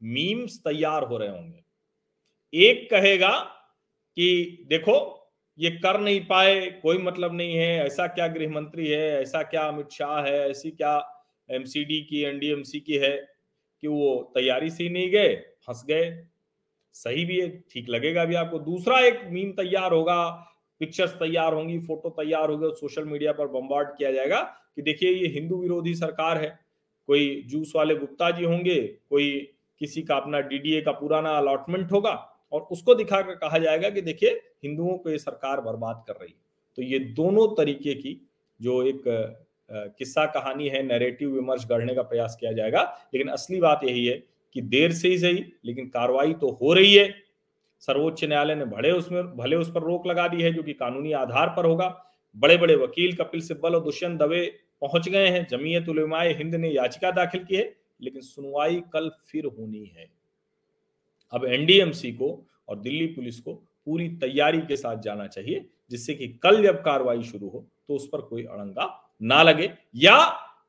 मीम्स 0.08 0.58
तैयार 0.58 1.04
हो 1.04 1.16
रहे 1.18 1.28
होंगे। 1.28 1.62
एक 2.52 2.90
कहेगा 2.90 3.30
कि 4.16 4.66
देखो, 4.68 5.14
ये 5.58 5.70
कर 5.70 6.00
नहीं 6.00 6.20
पाए, 6.20 6.60
कोई 6.82 6.98
मतलब 6.98 7.34
नहीं 7.34 7.54
है, 7.54 7.86
ऐसा 7.86 8.06
क्या 8.06 8.26
गृह 8.28 8.50
मंत्री 8.50 8.88
है, 8.88 9.22
ऐसा 9.22 9.42
क्या 9.42 9.62
अमित 9.62 9.90
शाह 9.92 10.22
है, 10.22 10.50
ऐसी 10.50 10.70
क्या 10.70 11.24
एमसीडी 11.50 12.00
की 12.00 12.22
एनडीएमसी 12.22 12.80
की 12.80 12.96
है 12.96 13.16
कि 13.82 13.88
वो 13.88 14.32
तैयारी 14.34 14.70
से 14.70 14.84
ही 14.84 14.90
नहीं 14.90 15.10
गए, 15.10 15.34
फंस 15.66 15.84
गए। 15.88 16.24
सही 16.92 17.24
भी 17.24 17.40
है, 17.40 17.48
ठीक 17.70 17.88
लगेगा 17.88 18.24
भी 18.24 18.34
आपको। 18.34 18.58
दूसरा 18.58 19.00
एक 19.00 19.20
मीम 19.24 19.52
तैयार 19.52 19.92
होगा 19.92 20.24
पिक्चर्स 20.80 21.10
तैयार 21.10 21.54
होंगी 21.54 21.78
फ़ोटो 21.78 22.10
तैयार 22.10 22.50
होगी 22.50 22.70
सोशल 22.76 23.04
मीडिया 23.04 23.32
पर 23.32 23.46
बम्बार्ड 23.46 23.88
किया 23.88 24.12
जाएगा 24.12 24.40
कि 24.76 24.82
देखिए, 24.82 25.10
ये 25.10 25.28
हिंदू 25.28 25.56
विरोधी 25.56 25.94
सरकार 25.94 26.38
है। 26.38 26.58
कोई 27.06 27.42
जूस 27.48 27.72
वाले 27.76 27.94
गुप्ता 27.94 28.30
जी 28.30 28.44
होंगे, 28.44 28.80
कोई 29.10 29.54
किसी 29.80 30.02
का 30.02 30.16
अपना 30.16 30.40
डीडीए 30.40 30.80
का 30.80 30.92
पुराना 30.92 31.30
अलॉटमेंट 31.30 31.92
होगा 31.92 32.34
और 32.52 32.60
उसको 32.62 32.94
दिखाकर 32.94 33.34
कहा 33.34 33.58
जाएगा 33.58 33.90
कि 33.90 34.00
देखिए, 34.00 34.30
हिंदुओं 34.64 34.96
को 34.98 35.10
ये 35.10 35.18
सरकार 35.18 35.60
बर्बाद 35.60 36.04
कर 36.08 36.14
रही 36.14 36.30
है। 36.30 36.46
तो 36.78 36.82
ये 36.82 36.98
दोनों 36.98 37.46
तरीके 37.48 37.94
की 37.94 38.20
जो 38.60 38.82
एक 38.82 39.02
किस्सा 39.70 40.24
कहानी 40.26 40.68
है 40.68 40.82
नैरेटिव 40.82 41.30
विमर्श 41.30 41.66
गढ़ने 41.66 41.94
का 41.94 42.02
प्रयास 42.02 42.36
किया 42.40 42.52
जाएगा। 42.52 42.82
लेकिन 43.14 43.28
असली 43.28 43.60
बात 43.60 43.80
यही 43.84 44.06
है 44.06 44.22
कि 44.54 44.60
देर 44.62 44.92
से 44.92 45.08
ही 45.08 45.18
सही, 45.18 45.44
लेकिन 45.64 45.88
कार्रवाई 45.88 46.32
तो 46.34 46.50
हो 46.52 46.72
रही 46.72 46.94
है। 46.94 47.12
सर्वोच्च 47.82 48.24
न्यायालय 48.24 48.54
ने 48.54 48.64
भले 48.64 48.90
उसमें, 48.90 49.22
भले 49.36 49.56
उस 49.56 49.70
पर 49.70 49.82
रोक 49.82 50.06
लगा 50.06 50.26
दी 50.28 50.42
है, 50.42 50.52
जो 50.52 50.62
कि 50.62 50.72
कानूनी 50.72 51.12
आधार 51.12 51.48
पर 51.48 51.64
होगा। 51.64 51.88
बड़े 52.36 52.56
बड़े 52.56 52.74
वकील, 52.76 53.16
कपिल 53.16 53.40
सिब्बल 53.40 53.74
और 53.74 53.84
दुष्यंत 53.84 54.18
दवे 54.20 54.44
पहुँच 54.80 55.08
गए 55.08 55.28
हैं। 55.28 55.46
जमीयत 55.50 55.88
उलमाए 55.88 56.32
हिंद 56.34 56.54
ने 56.54 56.70
याचिका 56.70 57.10
दाखिल 57.10 57.44
की 57.44 57.56
है, 57.56 57.74
लेकिन 58.02 58.22
सुनवाई 58.22 58.82
कल 58.92 59.10
फिर 59.26 59.46
होनी 59.48 59.84
है। 59.86 60.06
अब 61.32 61.44
एनडीएमसी 61.46 62.12
को 62.12 62.28
और 62.68 62.78
दिल्ली 62.78 63.06
पुलिस 63.06 63.40
को 63.40 63.52
पूरी 63.86 64.08
तैयारी 64.18 64.60
के 64.60 64.76
साथ 64.76 64.96
जाना 64.96 65.26
चाहिए, 65.26 65.64
जिससे 65.90 66.14
कि 66.14 66.28
कल 66.42 66.62
जब 66.62 66.82
कार्रवाई 66.82 67.22
शुरू 67.22 67.48
हो 67.48 67.66
तो 67.88 67.94
उस 67.94 68.08
पर 68.08 68.20
कोई 68.20 68.44
अड़ंगा 68.44 69.14
ना 69.22 69.42
लगे, 69.42 69.70
या 69.96 70.18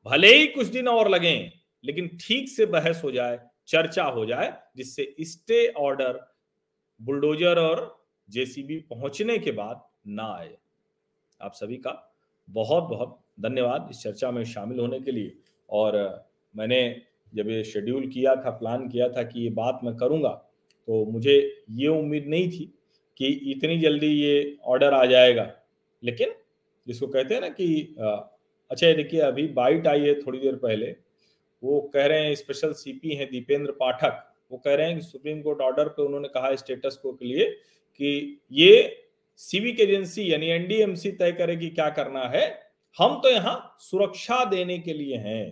भले 0.06 0.34
ही 0.34 0.46
कुछ 0.46 0.66
दिन 0.66 0.88
और 0.88 1.08
लगे, 1.08 1.52
लेकिन 1.84 2.08
ठीक 2.20 2.48
से 2.48 2.66
बहस 2.66 3.00
हो 3.04 3.10
जाए, 3.10 3.38
चर्चा 3.68 4.04
हो 4.04 4.24
जाए, 4.26 4.52
जिससे 4.76 5.14
स्टे 5.20 5.66
ऑर्डर 5.68 6.20
बुलडोजर 7.00 7.58
और 7.58 8.04
जेसीबी 8.28 8.76
पहुँचने 8.90 9.38
के 9.38 9.52
बाद 9.52 9.84
ना 10.08 10.32
आए। 10.34 10.56
आप 11.40 11.52
सभी 11.54 11.76
का 11.76 11.92
बहुत 12.48 12.84
बहुत 12.84 13.18
धन्यवाद 13.40 13.88
इस 13.90 14.02
चर्चा 14.02 14.30
में 14.30 14.44
शामिल 14.44 14.78
होने 14.78 15.00
के 15.00 15.12
लिए। 15.12 15.32
और 15.68 16.24
मैंने 16.54 16.80
जब 17.32 17.48
ये 17.48 17.62
शेड्यूल 17.64 18.06
किया 18.06 18.34
था 18.36 18.50
प्लान 18.50 18.88
किया 18.88 19.08
था 19.08 19.22
कि 19.22 19.40
ये 19.40 19.50
बात 19.52 19.80
मैं 19.84 19.94
करूँगा 19.96 20.30
तो 20.90 21.04
मुझे 21.06 21.64
ये 21.70 21.88
उम्मीद 21.88 22.24
नहीं 22.28 22.48
थी 22.50 22.64
कि 23.16 23.26
इतनी 23.52 23.78
जल्दी 23.78 24.06
ये 24.06 24.56
ऑर्डर 24.64 24.94
आ 24.94 25.04
जाएगा। 25.06 25.44
लेकिन 26.02 26.32
जिसको 26.86 27.06
कहते 27.06 27.34
हैं 27.34 27.40
ना 27.40 27.48
कि 27.48 27.96
अच्छा 28.70 28.92
देखिए, 28.92 29.20
अभी 29.20 29.46
बाइट 29.48 29.86
आई 29.86 30.00
है 30.00 30.14
थोड़ी 30.22 30.38
देर 30.38 30.56
पहले। 30.56 30.90
वो 31.62 31.80
कह 31.94 32.06
रहे 32.06 32.24
हैं 32.24 32.34
स्पेशल 32.34 32.72
सीपी 32.72 33.14
हैं 33.14 33.30
दीपेंद्र 33.30 33.72
पाठक। 33.72 34.26
वो 34.50 34.58
कह 34.58 34.74
रहे 34.74 34.86
हैं 34.86 34.98
कि 34.98 35.04
सुप्रीम 35.06 35.42
कोर्ट 35.42 35.60
ऑर्डर 35.60 35.88
पे 35.88 36.02
उन्होंने 36.02 36.28
कहा 36.28 36.54
स्टेटस 36.56 36.98
को 37.02 37.12
के 37.12 37.24
लिए 37.24 37.48
कि 38.00 38.40
ये 38.52 38.96
सिविक 39.40 39.80
एजेंसी 39.80 40.32
यानी 40.32 40.46
एनडीएमसी 40.46 41.12
तय 41.12 41.32
करेगी 41.32 41.68
क्या 41.70 41.88
करना 41.90 42.28
है। 42.28 42.46
हम 42.98 43.20
तो 43.22 43.30
यहाँ 43.30 43.76
सुरक्षा 43.80 44.44
देने 44.44 44.78
के 44.78 44.92
लिए 44.92 45.16
हैं। 45.16 45.50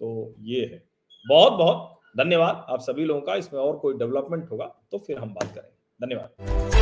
तो 0.00 0.34
ये 0.40 0.64
है। 0.64 0.82
बहुत 1.24 1.52
बहुत 1.52 1.99
धन्यवाद। 2.14 2.64
आप 2.68 2.80
सभी 2.80 3.04
लोगों 3.04 3.20
का 3.20 3.34
इसमें 3.34 3.60
और 3.60 3.76
कोई 3.76 3.94
डेवलपमेंट 3.98 4.50
होगा 4.50 4.66
तो 4.92 4.98
फिर 4.98 5.18
हम 5.18 5.34
बात 5.34 5.54
करेंगे। 5.54 6.06
धन्यवाद। 6.06 6.79